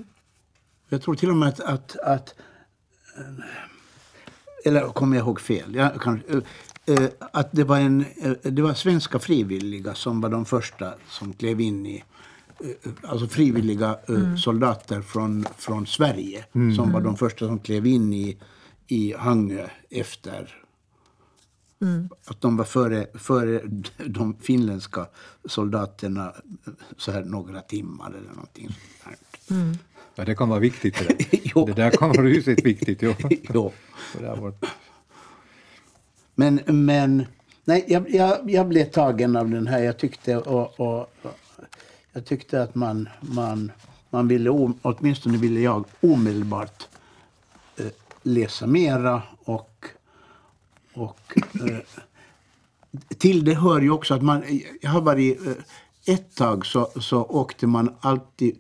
[0.88, 2.34] Jag tror till och med att, att, att
[3.18, 3.44] eh,
[4.64, 5.74] eller kommer jag ihåg fel?
[5.74, 6.22] Jag kan,
[7.33, 11.61] att det var, en, eh, det var svenska frivilliga som var de första som klev
[11.61, 12.05] in i
[12.61, 16.45] eh, Alltså frivilliga eh, soldater från, från Sverige
[16.76, 18.39] som var de första som klev in i,
[18.87, 20.59] i Hangö efter
[22.26, 23.61] att de var före, före
[24.07, 25.07] de finländska
[25.45, 26.33] soldaterna
[26.97, 29.16] så här några timmar eller någonting sånt
[29.49, 29.76] här.
[30.14, 31.66] ja, det kan vara viktigt det där.
[31.66, 33.03] Det där kan vara rysigt viktigt.
[33.03, 33.14] Jo.
[33.55, 33.72] Jo.
[34.16, 34.55] Det där var,
[36.35, 37.26] men, men
[37.64, 39.78] nej, jag, jag, jag blev tagen av den här.
[39.83, 41.39] Jag tyckte, och, och, och,
[42.12, 43.72] jag tyckte att man, man,
[44.11, 44.51] man ville,
[44.83, 46.89] åtminstone ville jag omedelbart
[47.76, 47.87] eh,
[48.22, 49.22] läsa mera.
[49.45, 49.85] Och,
[50.95, 51.78] och eh,
[53.18, 54.45] till det hör ju också att man,
[54.80, 55.53] jag har varit, eh,
[56.14, 58.59] ett tag så, så åkte man alltid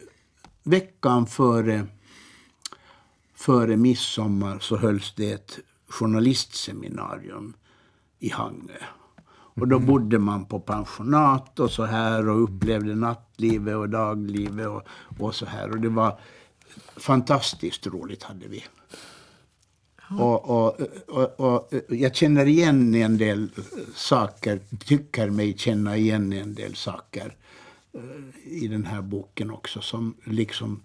[0.62, 1.86] veckan före
[3.34, 5.58] före midsommar så hölls det ett
[5.88, 7.54] journalistseminarium
[8.22, 8.78] i Hangö.
[9.54, 14.82] Och då bodde man på pensionat och så här och upplevde nattlivet och daglivet och,
[15.18, 15.70] och så här.
[15.70, 16.20] Och det var
[16.96, 18.64] fantastiskt roligt hade vi.
[20.18, 23.50] Och, och, och, och jag känner igen en del
[23.94, 27.36] saker, tycker mig känna igen en del saker
[27.92, 30.82] eh, i den här boken också som liksom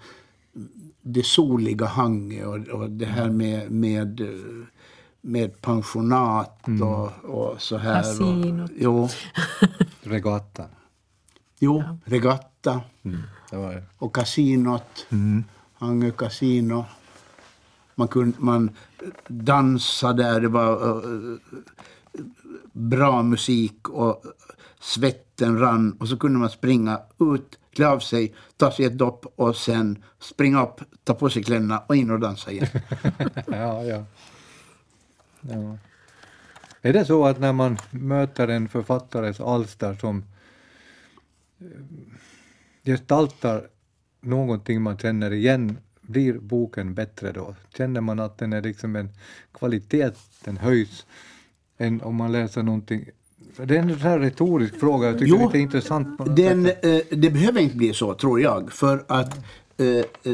[1.02, 4.28] det soliga Hangö och, och det här med, med, eh,
[5.28, 8.04] med pensionat och, och så här.
[8.04, 8.72] Kasinot.
[8.76, 9.10] Jo,
[10.02, 10.70] regattan.
[11.60, 12.82] Jo, Regatta
[13.50, 15.08] Det var, och kasinot.
[15.74, 16.86] Hangö kasino.
[17.96, 18.70] Man, kunde, man
[19.28, 21.38] dansade där, det var eh,
[22.72, 24.24] bra musik och
[24.80, 25.98] svetten rann.
[26.00, 30.04] Och så kunde man springa ut, klä av sig, ta sig ett dopp och sen
[30.20, 32.68] springa upp, ta på sig kläderna och in och dansa igen.
[33.48, 34.04] ja, ja.
[35.42, 35.78] Ja.
[36.82, 40.24] Är det så att när man möter en författares alster som
[41.60, 41.66] eh,
[42.84, 43.68] gestaltar
[44.22, 47.56] någonting man känner igen, blir boken bättre då?
[47.78, 49.10] Känner man att den är liksom en
[49.52, 50.12] kvalitet,
[50.44, 51.06] den höjs,
[51.78, 53.10] än om man läser någonting
[53.66, 56.36] det är en sån här retorisk fråga, jag tycker Jo, det är intressant.
[56.36, 58.72] Den, eh, det behöver inte bli så, tror jag.
[58.72, 59.46] För att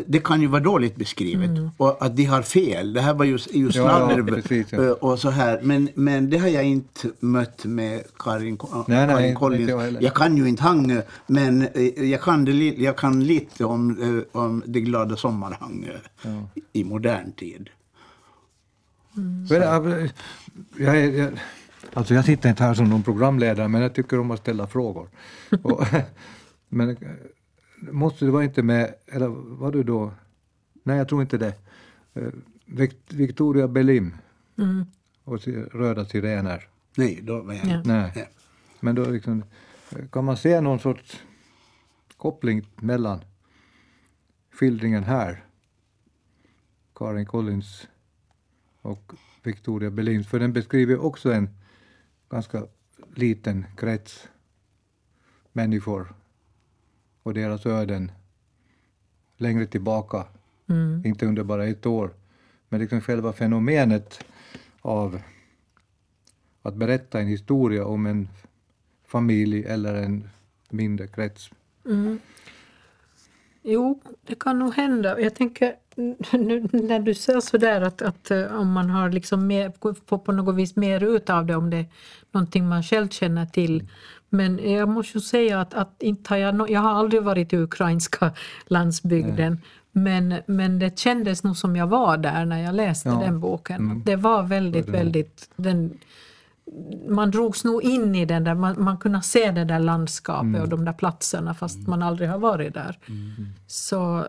[0.05, 1.49] det kan ju vara dåligt beskrivet.
[1.77, 2.93] Och att de har fel.
[2.93, 4.83] Det här var ju, ju sladder precis, ja.
[4.83, 5.59] eh, och så här.
[5.63, 9.69] Men, men det har jag inte mött med Karin, Nej, nej, Karin inte Collins.
[9.69, 14.01] jag jag kan ju inte Hangö, men eh, jag kan, det, jag kan lite om,
[14.01, 15.97] eh, om det glada sommarhangö
[16.73, 17.69] i modern tid.
[19.49, 20.09] Men, äh,
[20.77, 21.31] jag, jag,
[21.93, 25.07] alltså jag sitter inte här som någon programledare, men jag tycker om att ställa frågor.
[25.63, 25.85] Och,
[26.69, 26.97] men
[27.91, 29.27] måste det vara inte med, eller
[29.57, 30.11] var du då,
[30.83, 31.53] nej jag tror inte det,
[32.15, 32.31] Eh,
[32.65, 34.15] Vic- Victoria Belim
[35.23, 36.67] och si- Röda sirener.
[36.97, 37.77] Nej, då var jag Ja.
[37.77, 37.89] inte.
[37.89, 38.11] Nej.
[38.15, 38.29] Nej.
[38.79, 39.43] Men då liksom,
[39.91, 41.23] eh, kan man se någon sorts
[42.17, 43.19] koppling mellan
[44.51, 45.45] skildringen här,
[46.95, 47.87] Karin Collins
[48.81, 49.11] och
[49.43, 51.49] Victoria Belins, för den beskriver också en
[52.29, 52.67] ganska
[53.15, 54.27] liten krets
[55.51, 56.13] människor
[57.23, 58.11] och deras öden
[59.37, 60.25] längre tillbaka,
[61.05, 62.13] inte under bara ett år,
[62.69, 64.23] men liksom själva fenomenet
[64.81, 65.21] av
[66.61, 68.29] att berätta en historia om en
[69.07, 70.29] familj eller en
[70.69, 71.49] mindre krets.
[73.63, 75.19] Jo, det kan nog hända.
[75.19, 75.75] Jag tänker
[76.31, 79.71] nu när du säger sådär att, att eh, om man har liksom mer,
[80.05, 81.85] får på något vis mer ut av det om det är
[82.31, 83.87] någonting man själv känner till.
[84.33, 87.53] Men jag måste ju säga att, att inte har jag, nå- jag har aldrig varit
[87.53, 88.31] i ukrainska
[88.67, 89.61] landsbygden.
[89.91, 93.15] Men, men det kändes nog som jag var där när jag läste Ja.
[93.15, 94.01] den boken.
[94.05, 95.49] Det var väldigt, väldigt...
[95.55, 95.97] Den,
[97.09, 100.69] man drogs nog in i den där, man, man kunde se det där landskapet och
[100.69, 102.97] de där platserna fast man aldrig har varit där.
[103.67, 104.25] Så eh,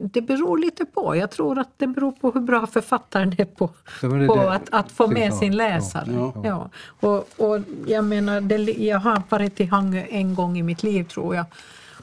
[0.00, 1.16] det beror lite på.
[1.16, 3.70] Jag tror att det beror på hur bra författaren är på,
[4.02, 6.12] Ja, är på att, att få med Ja, sin ja, läsare.
[6.12, 6.70] Ja, ja.
[6.86, 11.04] Och, och jag menar, det, jag har varit i Hangö en gång i mitt liv
[11.04, 11.46] tror jag.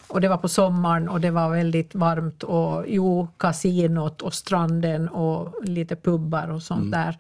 [0.08, 5.10] Och det var på sommaren och det var väldigt varmt och jo, kasinot och stranden
[5.10, 7.18] och lite pubbar och sånt där.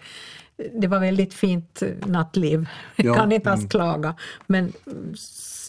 [0.73, 2.69] Det var väldigt fint nattliv.
[2.95, 3.13] Jag Ja.
[3.15, 4.15] kan inte alls klaga.
[4.47, 5.13] Men mm,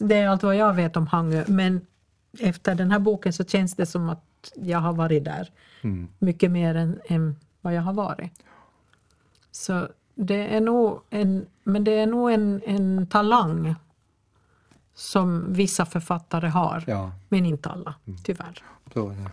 [0.00, 1.44] det är allt vad jag vet om Hangö.
[1.46, 1.80] Men
[2.40, 4.24] efter den här boken så känns det som att
[4.54, 5.50] jag har varit där.
[6.18, 8.32] Mycket mer än, än vad jag har varit.
[9.50, 13.74] Så det är nog en, men det är nog en, en talang
[14.94, 16.84] som vissa författare har.
[16.86, 17.12] Ja.
[17.28, 18.64] Men inte alla, tyvärr.
[18.94, 19.30] Så, ja.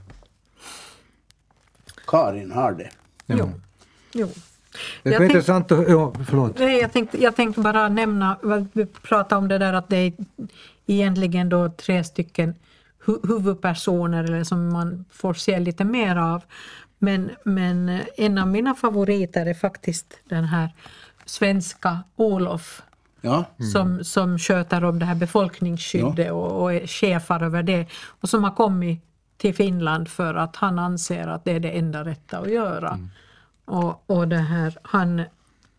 [2.07, 2.89] Karin har det.
[3.25, 3.51] Jo.
[4.13, 4.27] jo.
[5.03, 5.89] Det tänk- intressant att...
[5.89, 6.59] Ja, förlåt.
[6.59, 8.37] Nej, jag tänkte, jag tänkte bara nämna,
[8.73, 10.13] vi pratade om det där att det är
[10.87, 12.55] egentligen då tre stycken
[13.05, 16.43] hu- huvudpersoner eller som man får se lite mer av.
[16.97, 20.69] Men, men eh, en av mina favoriter är faktiskt den här
[21.25, 22.81] svenska Olof
[23.21, 28.29] Ja, som, som sköter om det här befolkningsskyddet och, och är chefar över det och
[28.29, 29.03] som har kommit
[29.37, 32.99] till Finland för att han anser att det är det enda rätta att göra.
[33.65, 35.23] Och, och det här, han,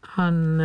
[0.00, 0.60] han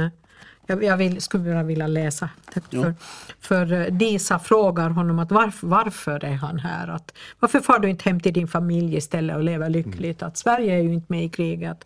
[0.67, 2.29] jag, jag vill, skulle bara vilja läsa.
[2.71, 2.93] För,
[3.39, 6.87] för eh, Disa frågar honom att varför, varför är han här?
[6.87, 10.23] Att, varför far du inte hem till din familj istället och lever lyckligt?
[10.23, 11.85] Att Sverige är ju inte med i kriget.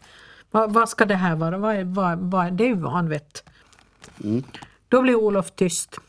[0.52, 1.58] Vad, vad ska det här vara?
[1.58, 3.44] Vad, vad, vad, det är ju vanvett.
[4.88, 6.00] Då blir Olof tyst.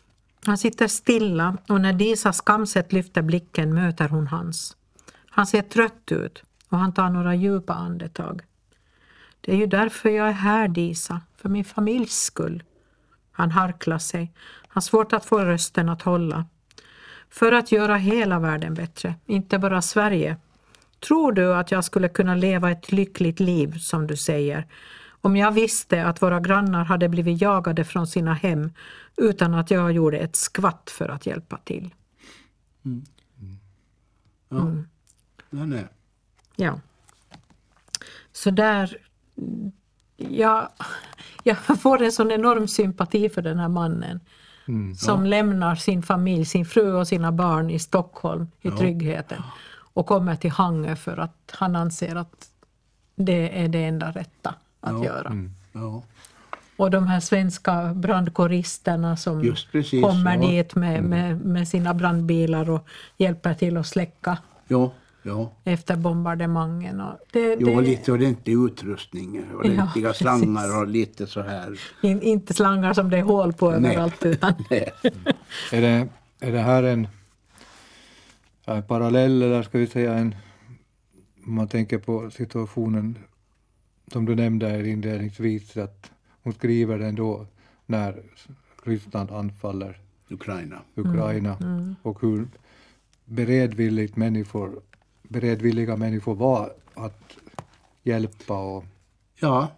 [0.46, 4.76] Han sitter stilla och när Disa skamset lyfter blicken möter hon hans.
[5.30, 8.42] Han ser trött ut och han tar några djupa andetag.
[9.40, 12.62] Det är ju därför jag är här Disa, för min familjs skull.
[13.32, 14.32] Han harklar sig.
[14.44, 16.44] Han har svårt att få rösten att hålla.
[17.30, 20.36] För att göra hela världen bättre, inte bara Sverige.
[21.00, 24.66] Tror du att jag skulle kunna leva ett lyckligt liv, som du säger,
[25.20, 28.72] om jag visste att våra grannar hade blivit jagade från sina hem
[29.16, 31.94] utan att jag gjorde ett skvatt för att hjälpa till?
[35.50, 35.88] den är.
[36.56, 36.80] Ja.
[38.32, 38.96] Så där...
[40.16, 40.68] Jag,
[41.42, 44.20] jag får en sån enorm sympati för den här mannen.
[44.96, 49.42] som lämnar sin familj, sin fru och sina barn i Stockholm i tryggheten
[49.92, 52.48] och kommer till Hangö för att han anser att
[53.14, 55.32] det är det enda rätta att göra.
[55.72, 56.02] Ja.
[56.76, 60.36] Och de här svenska brandkåristerna som precis, kommer ja.
[60.36, 60.50] Mm.
[60.50, 64.38] dit med, med, med sina brandbilar och hjälper till att släcka
[64.68, 64.92] Ja,
[65.22, 65.52] ja.
[65.64, 67.00] efter bombardemangen.
[67.00, 70.18] Och det, det, och lite ordentlig utrustning, ordentliga precis.
[70.18, 71.80] slangar och lite så här.
[72.02, 74.92] in, inte slangar som det är hål på överallt utan Nej.
[75.72, 76.08] Är det,
[76.40, 77.08] är det här en,
[78.64, 80.34] ja, en parallell eller ska vi säga en,
[81.46, 83.18] om man tänker på situationen
[84.12, 86.10] som du nämnde här inledningsvis, att
[86.42, 87.46] hon skriver den då
[87.86, 88.22] när
[88.84, 89.98] Ryssland anfaller
[90.28, 90.78] Ukraina.
[90.94, 91.56] Ukraina
[92.02, 92.48] och hur
[93.24, 94.80] beredvilligt människor,
[95.30, 97.36] beredvilliga människor var att
[98.02, 98.84] hjälpa och
[99.40, 99.68] Ja,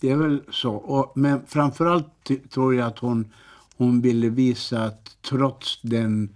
[0.00, 0.74] det är väl så.
[0.74, 2.06] Och, men framförallt
[2.50, 3.32] tror jag att hon,
[3.76, 6.28] hon ville visa att trots den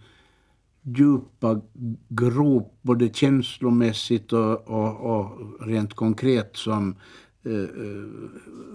[0.82, 1.60] djupa
[2.08, 6.96] grop, både känslomässigt och, och, och rent konkret som
[7.44, 8.04] eh, eh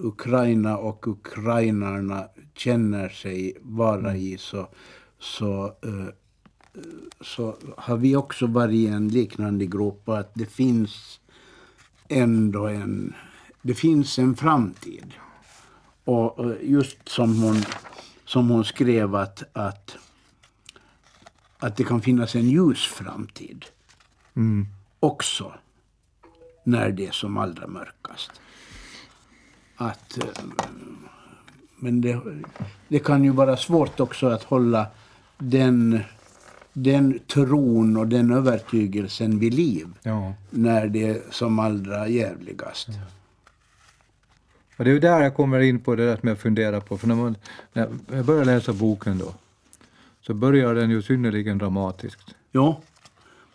[0.04, 4.68] Ukraina och ukrainarna känner sig vara i så,
[5.20, 6.08] så, eh,
[7.22, 9.68] så har vi också varit i en liknande
[10.06, 11.20] och att det finns
[12.08, 13.14] ändå en,
[13.62, 15.14] det finns en framtid.
[16.04, 17.64] Och eh, just som hon,
[18.26, 19.98] som hon skrev att, att,
[21.58, 23.66] att det kan finnas en ljus framtid
[24.36, 24.68] mm,
[25.00, 25.54] också
[26.64, 28.32] när det är som allra mörkast.
[29.76, 30.44] Att, eh,
[31.76, 32.22] men det,
[32.88, 34.88] det kan ju vara svårt också att hålla
[35.38, 36.00] den,
[36.74, 40.34] den tron och den övertygelsen vid liv ja.
[40.50, 42.90] när det är som allra jävligast.
[44.78, 46.98] Och det är ju där jag kommer in på det där som jag funderar på,
[46.98, 47.36] för när, man,
[47.74, 49.34] när jag börjar läsa boken då,
[50.22, 52.36] så börjar den ju synnerligen dramatiskt.
[52.52, 52.82] Jo,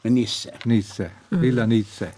[0.03, 0.55] med Nisse.
[0.65, 2.09] Nisse, lilla Nisse,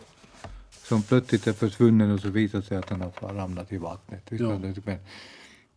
[0.71, 4.23] som plötsligt är försvunnen och så visar sig att han har ramlat i vattnet.
[4.29, 4.59] Ja.
[4.59, 4.99] Men,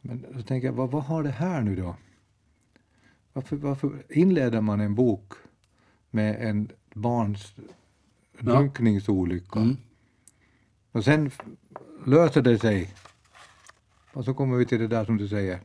[0.02, 1.96] men då tänker jag, vad, vad har det här nu då?
[3.34, 5.34] Varför, varför inleder man en bok
[6.10, 7.54] med en barns
[8.40, 9.60] drunkningsolycka?
[9.60, 9.78] Mm.
[10.92, 11.32] Och sen
[12.06, 12.94] löser det sig.
[14.14, 15.60] Och så kommer vi till det där som du säger.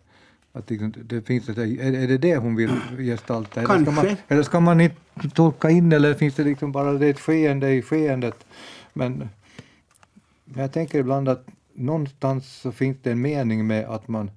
[0.53, 3.61] Att liksom, det finns ett, är, är det det hon vill gestalta?
[3.61, 7.09] Eller ska, man, eller ska man inte tolka in eller finns det liksom bara det
[7.09, 8.47] ett skeende i skeendet?
[8.93, 9.29] Men,
[10.45, 14.31] men jag tänker ibland att någonstans så finns det en mening med att man...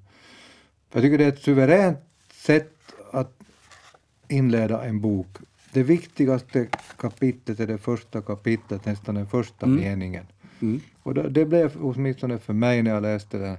[0.91, 1.99] Jag tycker det är ett suveränt
[2.33, 2.80] sätt
[4.31, 5.27] inleda en bok.
[5.73, 6.67] Det viktigaste
[6.97, 10.25] kapitlet är det första kapitlet, nästan den första meningen.
[10.59, 10.81] Mm.
[11.03, 13.57] Och det, det blev åtminstone för mig när jag läste den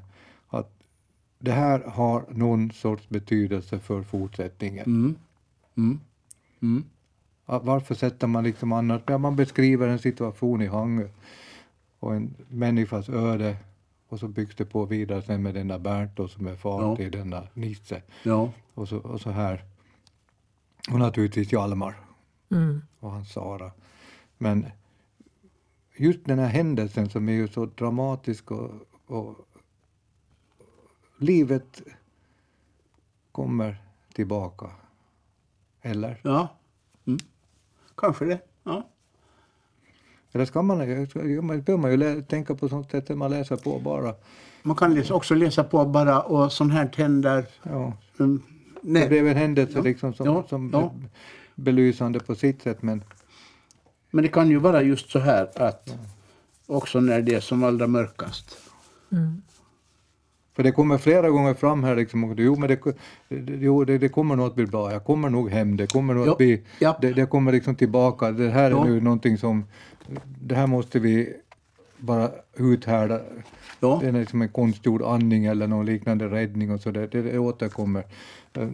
[0.48, 0.70] att
[1.38, 4.86] det här har någon sorts betydelse för fortsättningen.
[4.86, 5.14] Mm.
[5.76, 6.00] Mm.
[6.62, 6.84] Mm.
[7.46, 11.08] Varför sätter man liksom annars, ja, man beskriver en situation i Hangö
[11.98, 13.56] och en människas öde
[14.08, 16.96] och så byggs det på vidare sen med denna Bernt då, som är far Ja.
[16.96, 18.50] till denna Nisse Ja.
[18.74, 19.64] och så, och så här.
[20.90, 21.94] Och naturligtvis Hjalmar
[22.50, 23.72] mm, och hans Sara.
[24.38, 24.66] Men
[25.96, 28.70] just den här händelsen som är ju så dramatisk och,
[29.06, 29.36] och
[31.18, 31.82] livet
[33.32, 33.76] kommer
[34.14, 34.70] tillbaka.
[35.82, 36.20] Eller?
[36.22, 36.48] Ja.
[37.06, 37.18] Mm.
[37.96, 38.40] Kanske det.
[38.64, 38.88] Ja.
[40.32, 40.78] Eller ska man,
[41.46, 44.14] man bör man ju tänka på sånt sätt att man läser på bara.
[44.62, 47.46] Man kan också läsa på bara och sånt här tänder.
[47.62, 47.92] Ja.
[48.82, 48.94] Mm.
[48.94, 49.08] Det Nej.
[49.08, 49.82] blev en händelse Ja.
[49.82, 50.44] liksom som, Ja.
[50.48, 50.92] som Ja.
[51.54, 53.04] belysande på sitt sätt men
[54.10, 55.96] Men det kan ju vara just så här att
[56.66, 58.56] också när det är som allra mörkast.
[59.12, 59.42] mm.
[60.56, 62.80] För det kommer flera gånger fram här liksom, och, jo men det,
[63.28, 66.14] det, jo, det, det kommer nog att bli bra, jag kommer nog hem, det kommer
[66.14, 66.98] nog att bli, ja.
[67.00, 68.84] det, det kommer liksom tillbaka, det här är Ja.
[68.84, 69.64] nu någonting som,
[70.40, 71.34] det här måste vi
[72.02, 73.20] bara uthärda.
[73.80, 73.98] Ja.
[74.02, 77.38] Det är liksom en konstgjord andning eller någon liknande räddning och så, det, det, det
[77.38, 78.04] återkommer.
[78.52, 78.68] Eh,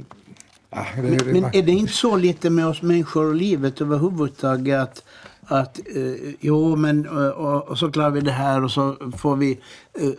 [0.71, 3.81] ah, det, Men, det, men är det inte så lite med oss människor och livet
[3.81, 5.05] överhuvudtaget att,
[5.43, 9.37] att eh, jo men eh, och, och så klarar vi det här och så får
[9.37, 9.61] vi
[9.95, 10.11] eh,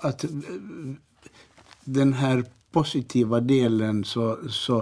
[0.00, 0.30] att eh,
[1.84, 4.78] den här positiva delen så, så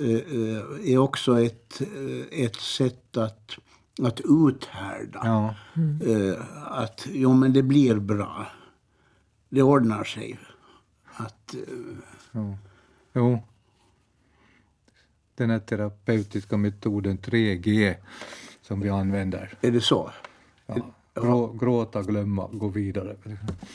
[0.00, 3.56] eh, eh, är också ett, eh, ett sätt att,
[4.06, 5.20] att uthärda.
[5.24, 5.54] ja.
[6.06, 6.40] Eh,
[6.80, 8.46] att jo men det blir bra.
[9.48, 10.38] Det ordnar sig.
[11.16, 11.60] Att, eh,
[12.32, 12.56] Jo.
[13.12, 13.42] jo.
[15.34, 17.94] Den här terapeutiska metoden 3G
[18.62, 19.54] som vi använder.
[19.60, 20.10] är det så?
[20.66, 20.76] Ja.
[21.14, 23.16] Grå, gråta, glömma, gå vidare.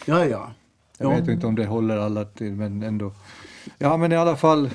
[0.06, 0.52] Ja, ja.
[0.98, 1.20] Jag Ja.
[1.20, 3.14] vet inte om det håller alla till, men ändå.
[3.78, 4.70] Ja, men i alla fall.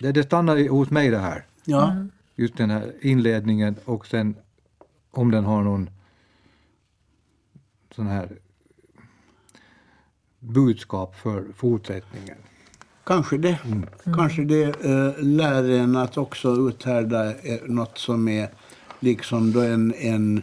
[0.00, 1.46] Det, det stannar hos mig det här.
[1.64, 1.96] Ja,
[2.38, 4.36] Just den här inledningen och sen
[5.10, 5.90] om den har någon
[7.94, 8.38] sån här
[10.38, 12.36] budskap för fortsättningen.
[13.04, 13.58] kanske det.
[14.04, 18.48] Kanske det äh, lär en att också uthärda eh, något som är
[19.00, 20.42] liksom då en, en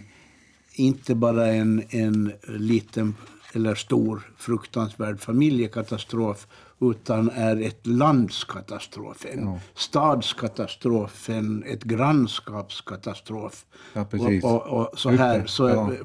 [0.72, 3.16] inte bara en, en liten
[3.54, 6.48] eller stor fruktansvärd familjekatastrof
[6.82, 9.59] utan är ett lands katastrof, en Ja.
[9.73, 13.65] stadskatastrof, en, ett grannskapskatastrof.
[13.93, 14.43] Ja, precis.
[14.43, 15.91] Och, och, och så här så ja.
[15.93, 15.99] eh,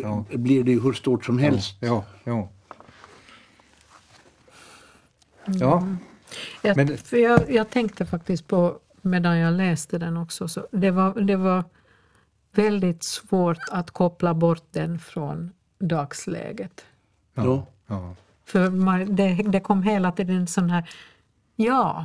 [0.00, 0.24] Ja.
[0.30, 1.76] blir det ju hur stort som helst.
[1.80, 2.48] Ja, ja.
[5.46, 5.86] Ja,
[6.62, 10.90] Jag, Men- för jag, jag tänkte faktiskt på, medan jag läste den också, så det
[10.90, 11.64] var, det var
[12.52, 16.84] väldigt svårt att koppla bort den från dagsläget.
[17.34, 17.66] Ja.
[17.86, 18.14] ja.
[18.44, 20.90] För man, det, det kom hela tiden en sån här,
[21.56, 22.04] ja,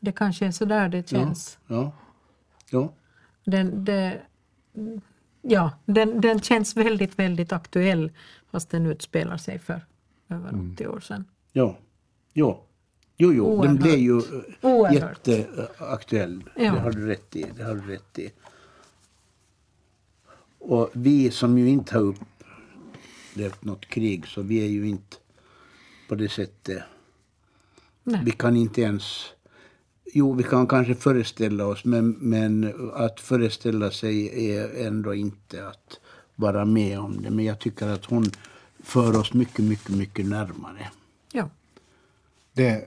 [0.00, 1.58] det kanske är så där det känns.
[1.66, 1.92] Ja.
[2.70, 2.92] ja.
[3.44, 4.20] Den, det,
[5.42, 8.12] ja, den, den känns väldigt, väldigt aktuell
[8.50, 9.86] fast den utspelar sig för
[10.28, 11.24] över 80 år sedan.
[11.52, 11.78] Ja.
[12.32, 12.64] Jo,
[13.16, 13.46] jo, jo.
[13.46, 13.80] den Oerhört.
[13.82, 14.24] blev ju eh,
[14.60, 15.26] Oerhört.
[15.26, 16.44] jätteaktuell.
[16.56, 16.62] Ja.
[16.62, 17.46] Det har du rätt i.
[17.56, 18.32] Det har du rätt i.
[20.58, 25.16] Och vi som ju inte har upplevt något krig, så vi är ju inte
[26.12, 26.82] på det sättet...
[28.04, 28.20] Nej.
[28.24, 29.26] Vi kan inte ens...
[30.14, 36.00] Jo, vi kan kanske föreställa oss, men, men att föreställa sig är ändå inte att
[36.34, 37.30] vara med om det.
[37.30, 38.24] Men jag tycker att hon
[38.82, 40.90] för oss mycket, mycket, mycket närmare.
[41.32, 41.50] Ja,
[42.52, 42.86] Det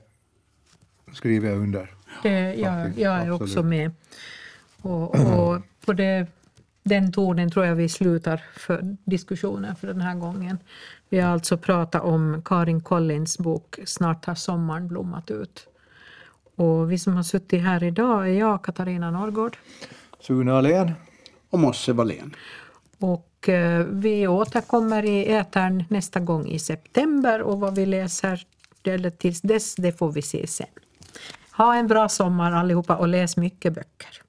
[1.12, 1.90] skriver jag under.
[2.22, 3.66] det, jag, jag är också absolut.
[3.66, 3.90] med.
[4.82, 6.26] Och, och på det,
[6.82, 10.58] den tonen tror jag vi slutar för diskussionen för den här gången.
[11.08, 15.68] Vi har alltså pratat om Karin Collins bok Snart har sommaren blommat ut.
[16.56, 19.56] Och vi som har suttit här idag är jag, Katarina Norrgård.
[20.20, 20.92] Sune Ahlén.
[21.50, 22.34] Och Mosse Wallén.
[22.98, 28.46] Och eh, vi återkommer i ätern nästa gång i september och vad vi läser
[28.84, 30.66] eller tills dess, det får vi se sen.
[31.56, 34.22] Ha en bra sommar allihopa och läs mycket böcker.